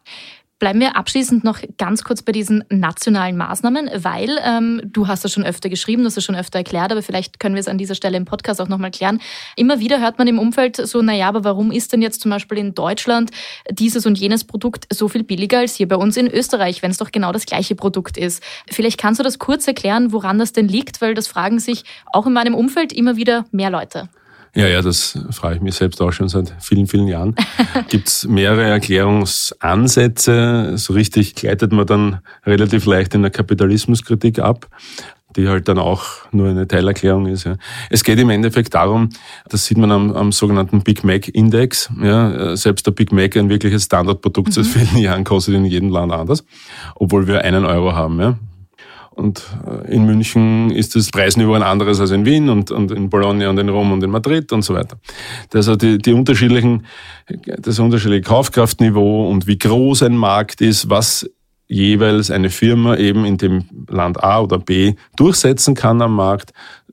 Bleiben 0.60 0.78
wir 0.78 0.94
abschließend 0.94 1.42
noch 1.42 1.58
ganz 1.78 2.04
kurz 2.04 2.20
bei 2.20 2.32
diesen 2.32 2.64
nationalen 2.68 3.38
Maßnahmen, 3.38 3.88
weil 3.96 4.38
ähm, 4.44 4.82
du 4.84 5.08
hast 5.08 5.24
das 5.24 5.32
schon 5.32 5.42
öfter 5.42 5.70
geschrieben, 5.70 6.02
du 6.02 6.06
hast 6.06 6.18
das 6.18 6.24
schon 6.24 6.36
öfter 6.36 6.58
erklärt, 6.58 6.92
aber 6.92 7.00
vielleicht 7.00 7.40
können 7.40 7.54
wir 7.54 7.60
es 7.60 7.66
an 7.66 7.78
dieser 7.78 7.94
Stelle 7.94 8.18
im 8.18 8.26
Podcast 8.26 8.60
auch 8.60 8.68
nochmal 8.68 8.90
klären. 8.90 9.22
Immer 9.56 9.80
wieder 9.80 10.02
hört 10.02 10.18
man 10.18 10.28
im 10.28 10.38
Umfeld 10.38 10.76
so, 10.76 11.00
naja, 11.00 11.28
aber 11.28 11.44
warum 11.44 11.72
ist 11.72 11.94
denn 11.94 12.02
jetzt 12.02 12.20
zum 12.20 12.30
Beispiel 12.30 12.58
in 12.58 12.74
Deutschland 12.74 13.30
dieses 13.70 14.04
und 14.04 14.18
jenes 14.18 14.44
Produkt 14.44 14.86
so 14.92 15.08
viel 15.08 15.24
billiger 15.24 15.60
als 15.60 15.76
hier 15.76 15.88
bei 15.88 15.96
uns 15.96 16.18
in 16.18 16.30
Österreich, 16.30 16.82
wenn 16.82 16.90
es 16.90 16.98
doch 16.98 17.10
genau 17.10 17.32
das 17.32 17.46
gleiche 17.46 17.74
Produkt 17.74 18.18
ist? 18.18 18.42
Vielleicht 18.70 18.98
kannst 18.98 19.18
du 19.18 19.24
das 19.24 19.38
kurz 19.38 19.66
erklären, 19.66 20.12
woran 20.12 20.38
das 20.38 20.52
denn 20.52 20.68
liegt, 20.68 21.00
weil 21.00 21.14
das 21.14 21.26
fragen 21.26 21.58
sich 21.58 21.84
auch 22.12 22.26
in 22.26 22.34
meinem 22.34 22.54
Umfeld 22.54 22.92
immer 22.92 23.16
wieder 23.16 23.46
mehr 23.50 23.70
Leute. 23.70 24.10
Ja, 24.54 24.66
ja, 24.66 24.82
das 24.82 25.18
frage 25.30 25.56
ich 25.56 25.62
mich 25.62 25.76
selbst 25.76 26.02
auch 26.02 26.12
schon 26.12 26.28
seit 26.28 26.54
vielen, 26.60 26.86
vielen 26.86 27.06
Jahren. 27.06 27.34
Gibt 27.88 28.08
es 28.08 28.26
mehrere 28.26 28.64
Erklärungsansätze. 28.64 30.76
So 30.76 30.92
richtig 30.92 31.36
gleitet 31.36 31.72
man 31.72 31.86
dann 31.86 32.18
relativ 32.44 32.84
leicht 32.84 33.14
in 33.14 33.22
der 33.22 33.30
Kapitalismuskritik 33.30 34.40
ab 34.40 34.68
die 35.36 35.48
halt 35.48 35.68
dann 35.68 35.78
auch 35.78 36.04
nur 36.32 36.48
eine 36.48 36.66
Teilerklärung 36.66 37.26
ist. 37.26 37.44
Ja. 37.44 37.56
Es 37.88 38.04
geht 38.04 38.18
im 38.18 38.30
Endeffekt 38.30 38.74
darum, 38.74 39.10
das 39.48 39.66
sieht 39.66 39.78
man 39.78 39.90
am, 39.92 40.12
am 40.12 40.32
sogenannten 40.32 40.82
Big 40.82 41.04
Mac 41.04 41.28
Index. 41.28 41.90
Ja. 42.02 42.56
Selbst 42.56 42.86
der 42.86 42.92
Big 42.92 43.12
Mac, 43.12 43.36
ein 43.36 43.48
wirkliches 43.48 43.84
Standardprodukt 43.84 44.48
mhm. 44.48 44.52
seit 44.52 44.66
vielen 44.66 45.02
Jahren, 45.02 45.24
kostet 45.24 45.54
in 45.54 45.64
jedem 45.64 45.90
Land 45.90 46.12
anders, 46.12 46.44
obwohl 46.96 47.26
wir 47.26 47.42
einen 47.42 47.64
Euro 47.64 47.94
haben. 47.94 48.20
Ja. 48.20 48.38
Und 49.20 49.44
äh, 49.66 49.94
in 49.94 50.06
München 50.06 50.70
ist 50.70 50.96
das 50.96 51.10
Preisniveau 51.10 51.52
ein 51.52 51.62
anderes 51.62 52.00
als 52.00 52.10
in 52.10 52.24
Wien 52.24 52.48
und, 52.48 52.70
und 52.70 52.90
in 52.90 53.10
Bologna 53.10 53.50
und 53.50 53.58
in 53.58 53.68
Rom 53.68 53.92
und 53.92 54.02
in 54.02 54.10
Madrid 54.10 54.50
und 54.50 54.62
so 54.62 54.74
weiter. 54.74 54.98
Also 55.52 55.76
die, 55.76 55.98
die 55.98 56.14
unterschiedlichen, 56.14 56.86
das 57.58 57.78
unterschiedliche 57.78 58.22
Kaufkraftniveau 58.22 59.28
und 59.28 59.46
wie 59.46 59.58
groß 59.58 60.04
ein 60.04 60.16
Markt 60.16 60.62
ist, 60.62 60.88
was 60.88 61.28
jeweils 61.68 62.30
eine 62.30 62.48
Firma 62.48 62.96
eben 62.96 63.24
in 63.26 63.36
dem 63.36 63.64
Land 63.88 64.24
A 64.24 64.40
oder 64.40 64.58
B 64.58 64.94
durchsetzen 65.16 65.74
kann 65.74 66.00
am 66.00 66.16
Markt, 66.16 66.52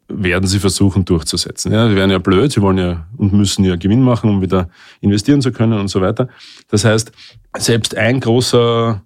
werden 0.09 0.47
sie 0.47 0.59
versuchen 0.59 1.05
durchzusetzen. 1.05 1.71
Ja, 1.71 1.89
sie 1.89 1.95
werden 1.95 2.11
ja 2.11 2.19
blöd, 2.19 2.51
sie 2.51 2.61
wollen 2.61 2.77
ja 2.77 3.07
und 3.17 3.33
müssen 3.33 3.63
ja 3.63 3.75
Gewinn 3.75 4.01
machen, 4.01 4.29
um 4.29 4.41
wieder 4.41 4.69
investieren 5.01 5.41
zu 5.41 5.51
können 5.51 5.79
und 5.79 5.87
so 5.87 6.01
weiter. 6.01 6.27
Das 6.69 6.85
heißt, 6.85 7.11
selbst 7.57 7.95
ein 7.95 8.19
großer 8.19 9.01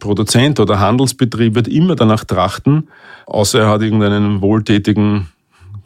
Produzent 0.00 0.60
oder 0.60 0.80
Handelsbetrieb 0.80 1.54
wird 1.54 1.68
immer 1.68 1.96
danach 1.96 2.24
trachten, 2.24 2.88
außer 3.26 3.60
er 3.60 3.68
hat 3.68 3.82
irgendeinen 3.82 4.40
wohltätigen 4.42 5.28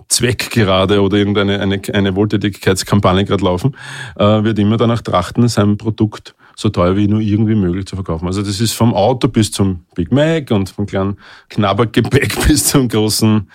Zweck 0.08 0.50
gerade 0.50 1.02
oder 1.02 1.18
irgendeine 1.18 1.60
eine, 1.60 1.80
eine 1.92 2.16
Wohltätigkeitskampagne 2.16 3.24
gerade 3.24 3.44
laufen, 3.44 3.76
äh, 4.16 4.42
wird 4.42 4.58
immer 4.58 4.78
danach 4.78 5.02
trachten, 5.02 5.46
sein 5.48 5.76
Produkt 5.76 6.34
so 6.56 6.70
teuer 6.70 6.96
wie 6.96 7.06
nur 7.06 7.20
irgendwie 7.20 7.54
möglich 7.54 7.86
zu 7.86 7.94
verkaufen. 7.94 8.26
Also 8.26 8.42
das 8.42 8.60
ist 8.60 8.72
vom 8.72 8.92
Auto 8.92 9.28
bis 9.28 9.52
zum 9.52 9.84
Big 9.94 10.10
Mac 10.10 10.50
und 10.50 10.70
vom 10.70 10.86
kleinen 10.86 11.16
Knabbergebäck 11.50 12.34
bis 12.48 12.66
zum 12.66 12.88
großen, 12.88 13.48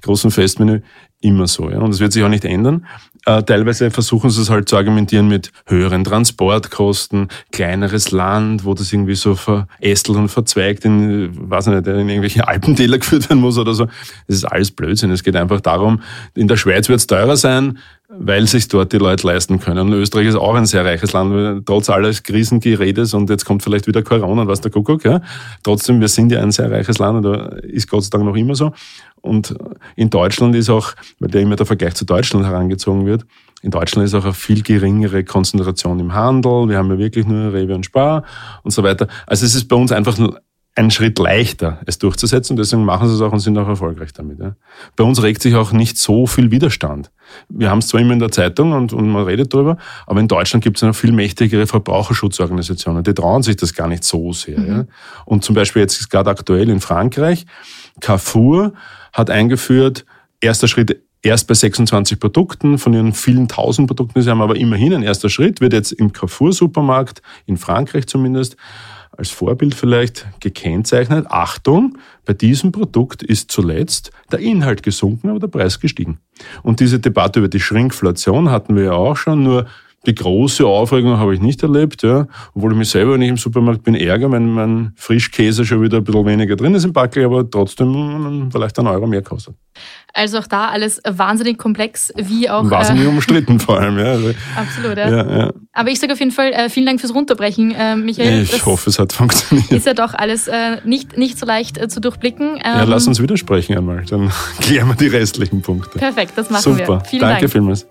großen 0.00 0.30
Festmenü 0.30 0.80
immer 1.20 1.46
so. 1.46 1.68
Ja. 1.68 1.78
Und 1.78 1.90
es 1.90 2.00
wird 2.00 2.12
sich 2.12 2.22
auch 2.22 2.28
nicht 2.28 2.46
ändern. 2.46 2.86
Äh, 3.28 3.42
teilweise 3.42 3.90
versuchen 3.90 4.30
sie 4.30 4.40
es 4.40 4.48
halt 4.48 4.70
zu 4.70 4.76
argumentieren 4.78 5.28
mit 5.28 5.52
höheren 5.66 6.02
Transportkosten, 6.02 7.28
kleineres 7.52 8.10
Land, 8.10 8.64
wo 8.64 8.72
das 8.72 8.90
irgendwie 8.90 9.16
so 9.16 9.34
verästelt 9.34 10.16
und 10.16 10.30
verzweigt 10.30 10.86
in, 10.86 11.50
weiß 11.50 11.66
nicht, 11.66 11.86
in 11.86 12.08
irgendwelche 12.08 12.48
Alpentäler 12.48 12.96
geführt 12.96 13.28
werden 13.28 13.40
muss 13.40 13.58
oder 13.58 13.74
so. 13.74 13.84
Das 14.28 14.36
ist 14.36 14.44
alles 14.46 14.70
Blödsinn. 14.70 15.10
Es 15.10 15.22
geht 15.22 15.36
einfach 15.36 15.60
darum, 15.60 16.00
in 16.34 16.48
der 16.48 16.56
Schweiz 16.56 16.88
wird 16.88 17.00
es 17.00 17.06
teurer 17.06 17.36
sein, 17.36 17.76
weil 18.08 18.46
sich 18.46 18.68
dort 18.68 18.92
die 18.92 18.98
Leute 18.98 19.26
leisten 19.26 19.60
können. 19.60 19.88
Und 19.88 19.92
Österreich 19.92 20.28
ist 20.28 20.34
auch 20.34 20.54
ein 20.54 20.64
sehr 20.64 20.84
reiches 20.84 21.12
Land, 21.12 21.66
trotz 21.66 21.90
alles 21.90 22.22
Krisengeredes 22.22 23.12
und 23.12 23.28
jetzt 23.28 23.44
kommt 23.44 23.62
vielleicht 23.62 23.86
wieder 23.86 24.02
Corona 24.02 24.42
und 24.42 24.48
was 24.48 24.62
der 24.62 24.70
Kuckuck. 24.70 25.04
Ja. 25.04 25.20
Trotzdem, 25.62 26.00
wir 26.00 26.08
sind 26.08 26.32
ja 26.32 26.40
ein 26.40 26.50
sehr 26.50 26.70
reiches 26.70 26.98
Land 26.98 27.18
und 27.18 27.32
da 27.32 27.48
ist 27.62 27.88
Gott 27.88 28.04
sei 28.04 28.10
Dank 28.10 28.24
noch 28.24 28.36
immer 28.36 28.54
so. 28.54 28.72
Und 29.20 29.54
in 29.96 30.08
Deutschland 30.08 30.54
ist 30.54 30.70
auch, 30.70 30.92
weil 31.18 31.30
der 31.30 31.42
immer 31.42 31.56
der 31.56 31.66
Vergleich 31.66 31.94
zu 31.94 32.06
Deutschland 32.06 32.46
herangezogen 32.46 33.04
wird, 33.04 33.26
in 33.60 33.72
Deutschland 33.72 34.06
ist 34.06 34.14
auch 34.14 34.24
eine 34.24 34.34
viel 34.34 34.62
geringere 34.62 35.24
Konzentration 35.24 35.98
im 35.98 36.14
Handel. 36.14 36.68
Wir 36.68 36.78
haben 36.78 36.90
ja 36.90 36.98
wirklich 36.98 37.26
nur 37.26 37.52
Rewe 37.52 37.74
und 37.74 37.84
Spar 37.84 38.22
und 38.62 38.70
so 38.70 38.84
weiter. 38.84 39.08
Also 39.26 39.44
es 39.44 39.54
ist 39.54 39.66
bei 39.66 39.74
uns 39.74 39.90
einfach 39.90 40.16
ein 40.78 40.90
Schritt 40.90 41.18
leichter, 41.18 41.80
es 41.86 41.98
durchzusetzen. 41.98 42.56
Deswegen 42.56 42.84
machen 42.84 43.08
sie 43.08 43.14
es 43.14 43.20
auch 43.20 43.32
und 43.32 43.40
sind 43.40 43.58
auch 43.58 43.66
erfolgreich 43.66 44.12
damit. 44.12 44.38
Ja. 44.38 44.54
Bei 44.96 45.04
uns 45.04 45.22
regt 45.22 45.42
sich 45.42 45.56
auch 45.56 45.72
nicht 45.72 45.98
so 45.98 46.26
viel 46.26 46.50
Widerstand. 46.50 47.10
Wir 47.48 47.70
haben 47.70 47.80
es 47.80 47.88
zwar 47.88 48.00
immer 48.00 48.12
in 48.12 48.20
der 48.20 48.30
Zeitung 48.30 48.72
und, 48.72 48.92
und 48.92 49.08
man 49.08 49.24
redet 49.24 49.52
darüber, 49.52 49.76
aber 50.06 50.20
in 50.20 50.28
Deutschland 50.28 50.62
gibt 50.62 50.76
es 50.76 50.82
noch 50.82 50.94
viel 50.94 51.12
mächtigere 51.12 51.66
Verbraucherschutzorganisationen. 51.66 53.02
Die 53.02 53.12
trauen 53.12 53.42
sich 53.42 53.56
das 53.56 53.74
gar 53.74 53.88
nicht 53.88 54.04
so 54.04 54.32
sehr. 54.32 54.60
Mhm. 54.60 54.68
Ja. 54.68 54.84
Und 55.24 55.44
zum 55.44 55.54
Beispiel 55.54 55.82
jetzt 55.82 56.00
ist 56.00 56.10
gerade 56.10 56.30
aktuell 56.30 56.70
in 56.70 56.80
Frankreich, 56.80 57.44
Carrefour 58.00 58.72
hat 59.12 59.30
eingeführt, 59.30 60.06
erster 60.40 60.68
Schritt 60.68 61.02
erst 61.22 61.48
bei 61.48 61.54
26 61.54 62.20
Produkten 62.20 62.78
von 62.78 62.94
ihren 62.94 63.12
vielen 63.12 63.48
tausend 63.48 63.88
Produkten, 63.88 64.22
sie 64.22 64.30
haben 64.30 64.40
aber 64.40 64.56
immerhin 64.56 64.94
ein 64.94 65.02
erster 65.02 65.28
Schritt, 65.28 65.60
wird 65.60 65.72
jetzt 65.72 65.90
im 65.90 66.12
Carrefour-Supermarkt, 66.12 67.22
in 67.46 67.56
Frankreich 67.56 68.06
zumindest, 68.06 68.56
als 69.18 69.30
Vorbild 69.30 69.74
vielleicht 69.74 70.26
gekennzeichnet. 70.40 71.26
Achtung, 71.28 71.98
bei 72.24 72.32
diesem 72.32 72.70
Produkt 72.70 73.22
ist 73.24 73.50
zuletzt 73.50 74.12
der 74.30 74.38
Inhalt 74.38 74.84
gesunken, 74.84 75.28
aber 75.28 75.40
der 75.40 75.48
Preis 75.48 75.80
gestiegen. 75.80 76.20
Und 76.62 76.78
diese 76.78 77.00
Debatte 77.00 77.40
über 77.40 77.48
die 77.48 77.60
Schrinkflation 77.60 78.50
hatten 78.50 78.76
wir 78.76 78.84
ja 78.84 78.92
auch 78.92 79.16
schon, 79.16 79.42
nur 79.42 79.66
die 80.08 80.14
große 80.14 80.66
Aufregung 80.66 81.18
habe 81.18 81.34
ich 81.34 81.40
nicht 81.40 81.62
erlebt, 81.62 82.02
ja. 82.02 82.26
Obwohl 82.54 82.72
ich 82.72 82.78
mich 82.78 82.90
selber, 82.90 83.12
wenn 83.12 83.22
ich 83.22 83.28
im 83.28 83.36
Supermarkt 83.36 83.84
bin, 83.84 83.94
ärgere, 83.94 84.32
wenn 84.32 84.48
mein 84.48 84.92
Frischkäse 84.96 85.66
schon 85.66 85.82
wieder 85.82 85.98
ein 85.98 86.04
bisschen 86.04 86.24
weniger 86.24 86.56
drin 86.56 86.74
ist 86.74 86.84
im 86.84 86.94
Backel, 86.94 87.24
aber 87.24 87.48
trotzdem 87.48 88.48
vielleicht 88.50 88.78
einen 88.78 88.88
Euro 88.88 89.06
mehr 89.06 89.22
kostet. 89.22 89.54
Also 90.14 90.38
auch 90.38 90.46
da 90.46 90.68
alles 90.68 91.00
wahnsinnig 91.06 91.58
komplex, 91.58 92.10
wie 92.16 92.48
auch. 92.48 92.68
Wahnsinnig 92.70 93.04
äh, 93.04 93.08
umstritten 93.08 93.60
vor 93.60 93.78
allem, 93.78 93.98
ja. 93.98 94.06
Also, 94.06 94.30
Absolut, 94.56 94.96
ja. 94.96 95.08
ja, 95.10 95.38
ja. 95.38 95.52
Aber 95.74 95.90
ich 95.90 96.00
sage 96.00 96.14
auf 96.14 96.18
jeden 96.18 96.32
Fall 96.32 96.52
äh, 96.52 96.70
vielen 96.70 96.86
Dank 96.86 97.00
fürs 97.00 97.14
Runterbrechen, 97.14 97.72
äh, 97.72 97.94
Michael. 97.94 98.42
Ich 98.42 98.64
hoffe, 98.64 98.88
es 98.88 98.98
hat 98.98 99.12
funktioniert. 99.12 99.70
Ist 99.70 99.86
ja 99.86 99.94
doch 99.94 100.14
alles 100.14 100.48
äh, 100.48 100.80
nicht, 100.84 101.18
nicht 101.18 101.38
so 101.38 101.44
leicht 101.44 101.76
äh, 101.76 101.88
zu 101.88 102.00
durchblicken. 102.00 102.56
Ähm, 102.56 102.60
ja, 102.64 102.84
lass 102.84 103.06
uns 103.06 103.20
widersprechen 103.20 103.76
einmal, 103.76 104.04
dann 104.08 104.32
klären 104.60 104.88
wir 104.88 104.96
die 104.96 105.08
restlichen 105.08 105.60
Punkte. 105.60 105.98
Perfekt, 105.98 106.32
das 106.36 106.48
machen 106.48 106.62
Super. 106.62 106.78
wir. 106.78 106.84
Super, 106.84 107.18
danke 107.18 107.40
Dank. 107.40 107.52
vielmals. 107.52 107.86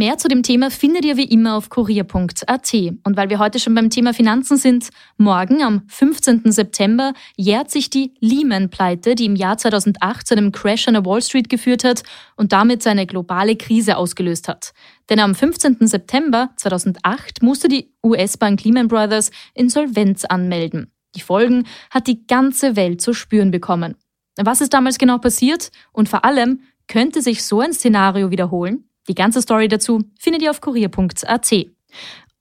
Mehr 0.00 0.16
zu 0.16 0.28
dem 0.28 0.42
Thema 0.42 0.70
findet 0.70 1.04
ihr 1.04 1.18
wie 1.18 1.24
immer 1.24 1.58
auf 1.58 1.68
kurier.at. 1.68 2.74
Und 3.04 3.16
weil 3.18 3.28
wir 3.28 3.38
heute 3.38 3.58
schon 3.58 3.74
beim 3.74 3.90
Thema 3.90 4.14
Finanzen 4.14 4.56
sind, 4.56 4.88
morgen 5.18 5.62
am 5.62 5.82
15. 5.88 6.50
September 6.52 7.12
jährt 7.36 7.70
sich 7.70 7.90
die 7.90 8.14
Lehman-Pleite, 8.20 9.14
die 9.14 9.26
im 9.26 9.36
Jahr 9.36 9.58
2008 9.58 10.26
zu 10.26 10.34
einem 10.34 10.52
Crash 10.52 10.88
an 10.88 10.94
der 10.94 11.04
Wall 11.04 11.20
Street 11.20 11.50
geführt 11.50 11.84
hat 11.84 12.02
und 12.36 12.52
damit 12.52 12.82
seine 12.82 13.06
globale 13.06 13.56
Krise 13.56 13.98
ausgelöst 13.98 14.48
hat. 14.48 14.72
Denn 15.10 15.20
am 15.20 15.34
15. 15.34 15.86
September 15.86 16.48
2008 16.56 17.42
musste 17.42 17.68
die 17.68 17.92
US-Bank 18.02 18.64
Lehman 18.64 18.88
Brothers 18.88 19.30
Insolvenz 19.52 20.24
anmelden. 20.24 20.90
Die 21.14 21.20
Folgen 21.20 21.66
hat 21.90 22.06
die 22.06 22.26
ganze 22.26 22.74
Welt 22.74 23.02
zu 23.02 23.12
spüren 23.12 23.50
bekommen. 23.50 23.96
Was 24.38 24.62
ist 24.62 24.72
damals 24.72 24.96
genau 24.96 25.18
passiert 25.18 25.70
und 25.92 26.08
vor 26.08 26.24
allem, 26.24 26.62
könnte 26.88 27.20
sich 27.20 27.44
so 27.44 27.60
ein 27.60 27.74
Szenario 27.74 28.30
wiederholen? 28.30 28.89
Die 29.10 29.16
ganze 29.16 29.42
Story 29.42 29.66
dazu 29.66 30.04
findet 30.20 30.40
ihr 30.40 30.52
auf 30.52 30.60
kurier.at. 30.60 31.52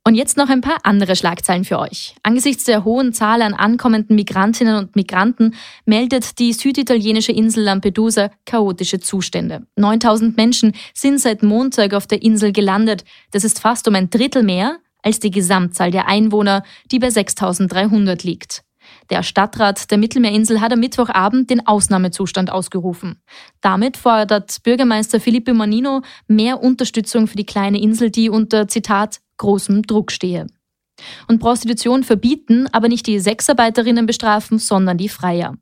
Und 0.06 0.14
jetzt 0.14 0.38
noch 0.38 0.50
ein 0.50 0.62
paar 0.62 0.78
andere 0.84 1.16
Schlagzeilen 1.16 1.66
für 1.66 1.80
euch. 1.80 2.14
Angesichts 2.22 2.66
der 2.66 2.86
hohen 2.86 3.12
Zahl 3.12 3.42
an 3.42 3.56
ankommenden 3.56 4.16
Migrantinnen 4.16 4.76
und 4.76 4.96
Migranten 4.96 5.56
meldet 5.88 6.38
die 6.38 6.54
süditalienische 6.54 7.32
Insel 7.32 7.64
Lampedusa 7.64 8.30
chaotische 8.46 9.00
Zustände. 9.00 9.66
9000 9.78 10.38
Menschen 10.38 10.74
sind 10.94 11.20
seit 11.20 11.42
Montag 11.42 11.96
auf 11.96 12.06
der 12.06 12.22
Insel 12.22 12.52
gelandet. 12.52 13.04
Das 13.32 13.44
ist 13.44 13.60
fast 13.60 13.88
um 13.88 13.96
ein 13.96 14.12
Drittel 14.12 14.44
mehr 14.44 14.78
als 15.02 15.20
die 15.20 15.32
Gesamtzahl 15.32 15.90
der 15.90 16.08
Einwohner, 16.08 16.62
die 16.92 17.00
bei 17.00 17.10
6300 17.10 18.24
liegt. 18.24 18.64
Der 19.10 19.24
Stadtrat 19.24 19.90
der 19.90 19.98
Mittelmeerinsel 19.98 20.62
hat 20.62 20.72
am 20.72 20.80
Mittwochabend 20.80 21.50
den 21.50 21.66
Ausnahmezustand 21.66 22.52
ausgerufen. 22.52 23.22
Damit 23.62 23.98
fordert 23.98 24.62
Bürgermeister 24.64 25.20
Filippo 25.20 25.54
Manino 25.54 26.02
mehr 26.28 26.62
Unterstützung 26.62 27.28
für 27.28 27.36
die 27.36 27.46
kleine 27.46 27.82
Insel, 27.82 28.12
die 28.12 28.30
unter 28.30 28.68
Zitat 28.68 29.20
großem 29.38 29.84
Druck 29.84 30.12
stehe. 30.12 30.48
Und 31.28 31.40
Prostitution 31.40 32.04
verbieten, 32.04 32.68
aber 32.72 32.88
nicht 32.88 33.08
die 33.08 33.20
Sexarbeiterinnen 33.20 34.06
bestrafen, 34.06 34.60
sondern 34.60 34.98
die 34.98 35.10
Freier. 35.10 35.56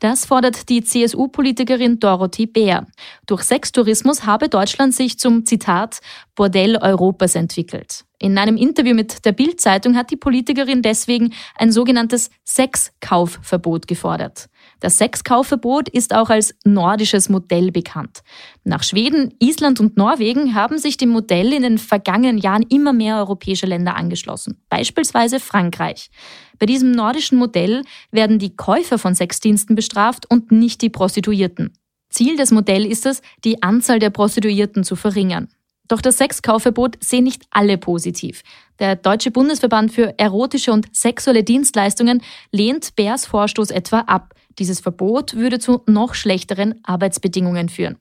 Das 0.00 0.26
fordert 0.26 0.68
die 0.68 0.82
CSU-Politikerin 0.82 1.98
Dorothy 2.00 2.46
Bär. 2.46 2.86
Durch 3.26 3.42
Sextourismus 3.42 4.26
habe 4.26 4.48
Deutschland 4.48 4.94
sich 4.94 5.18
zum 5.18 5.46
Zitat 5.46 6.00
Bordell 6.34 6.76
Europas 6.76 7.34
entwickelt. 7.34 8.04
In 8.18 8.38
einem 8.38 8.56
Interview 8.56 8.94
mit 8.94 9.24
der 9.24 9.32
Bild-Zeitung 9.32 9.96
hat 9.96 10.10
die 10.10 10.16
Politikerin 10.16 10.82
deswegen 10.82 11.32
ein 11.56 11.72
sogenanntes 11.72 12.30
Sexkaufverbot 12.44 13.88
gefordert. 13.88 14.48
Das 14.82 14.98
Sexkaufverbot 14.98 15.88
ist 15.88 16.12
auch 16.12 16.28
als 16.28 16.56
nordisches 16.64 17.28
Modell 17.28 17.70
bekannt. 17.70 18.24
Nach 18.64 18.82
Schweden, 18.82 19.32
Island 19.38 19.78
und 19.78 19.96
Norwegen 19.96 20.56
haben 20.56 20.76
sich 20.76 20.96
dem 20.96 21.10
Modell 21.10 21.52
in 21.52 21.62
den 21.62 21.78
vergangenen 21.78 22.36
Jahren 22.36 22.66
immer 22.68 22.92
mehr 22.92 23.18
europäische 23.18 23.66
Länder 23.66 23.94
angeschlossen, 23.94 24.60
beispielsweise 24.68 25.38
Frankreich. 25.38 26.10
Bei 26.58 26.66
diesem 26.66 26.90
nordischen 26.90 27.38
Modell 27.38 27.84
werden 28.10 28.40
die 28.40 28.56
Käufer 28.56 28.98
von 28.98 29.14
Sexdiensten 29.14 29.76
bestraft 29.76 30.28
und 30.28 30.50
nicht 30.50 30.82
die 30.82 30.90
Prostituierten. 30.90 31.74
Ziel 32.10 32.36
des 32.36 32.50
Modells 32.50 32.90
ist 32.90 33.06
es, 33.06 33.22
die 33.44 33.62
Anzahl 33.62 34.00
der 34.00 34.10
Prostituierten 34.10 34.82
zu 34.82 34.96
verringern. 34.96 35.46
Doch 35.86 36.00
das 36.00 36.18
Sexkaufverbot 36.18 36.96
sehen 37.04 37.22
nicht 37.22 37.44
alle 37.50 37.78
positiv. 37.78 38.42
Der 38.80 38.96
Deutsche 38.96 39.30
Bundesverband 39.30 39.92
für 39.92 40.18
erotische 40.18 40.72
und 40.72 40.88
sexuelle 40.92 41.44
Dienstleistungen 41.44 42.20
lehnt 42.50 42.96
Bärs 42.96 43.26
Vorstoß 43.26 43.70
etwa 43.70 44.00
ab. 44.00 44.34
Dieses 44.58 44.80
Verbot 44.80 45.34
würde 45.34 45.58
zu 45.58 45.82
noch 45.86 46.14
schlechteren 46.14 46.76
Arbeitsbedingungen 46.84 47.68
führen. 47.68 47.96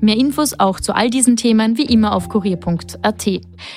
Mehr 0.00 0.16
Infos 0.16 0.58
auch 0.58 0.80
zu 0.80 0.94
all 0.94 1.10
diesen 1.10 1.36
Themen 1.36 1.76
wie 1.76 1.86
immer 1.86 2.14
auf 2.14 2.28
kurier.at. 2.28 3.28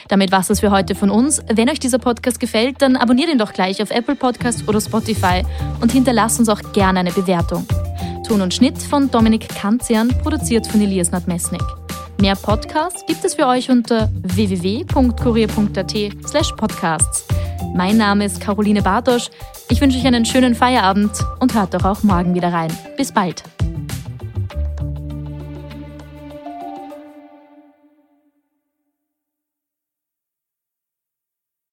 Damit 0.08 0.32
war 0.32 0.45
es 0.47 0.60
für 0.60 0.71
heute 0.71 0.95
von 0.95 1.10
uns. 1.10 1.41
Wenn 1.52 1.69
euch 1.69 1.80
dieser 1.80 1.99
Podcast 1.99 2.39
gefällt, 2.39 2.82
dann 2.82 2.95
abonniert 2.95 3.30
ihn 3.30 3.38
doch 3.38 3.54
gleich 3.54 3.82
auf 3.82 3.91
Apple 3.91 4.15
Podcast 4.15 4.67
oder 4.67 4.80
Spotify 4.80 5.43
und 5.82 5.91
hinterlasst 5.91 6.39
uns 6.39 6.49
auch 6.49 6.73
gerne 6.73 6.99
eine 6.99 7.12
Bewertung. 7.12 7.65
Ton 8.28 8.41
und 8.41 8.54
Schnitt 8.54 8.78
von 8.82 9.12
Dominik 9.12 9.49
Kanzian, 9.49 10.10
produziert 10.21 10.67
von 10.67 10.82
Elias 10.82 11.12
Nadmesnik. 11.12 11.63
Mehr 12.21 12.36
Podcasts 12.36 13.06
gibt 13.06 13.26
es 13.26 13.36
für 13.36 13.47
euch 13.47 13.69
unter 13.69 14.10
www.kurier.at 14.23 15.93
slash 16.26 16.52
podcasts. 16.54 17.32
Mein 17.73 17.97
Name 17.97 18.25
ist 18.25 18.39
Caroline 18.39 18.83
Bartosch. 18.83 19.29
Ich 19.67 19.81
wünsche 19.81 19.97
euch 19.97 20.05
einen 20.05 20.25
schönen 20.25 20.53
Feierabend 20.53 21.12
und 21.39 21.55
hört 21.55 21.73
doch 21.73 21.83
auch 21.86 22.03
morgen 22.03 22.36
wieder 22.36 22.53
rein. 22.53 22.71
Bis 22.97 23.12
bald. 23.12 23.43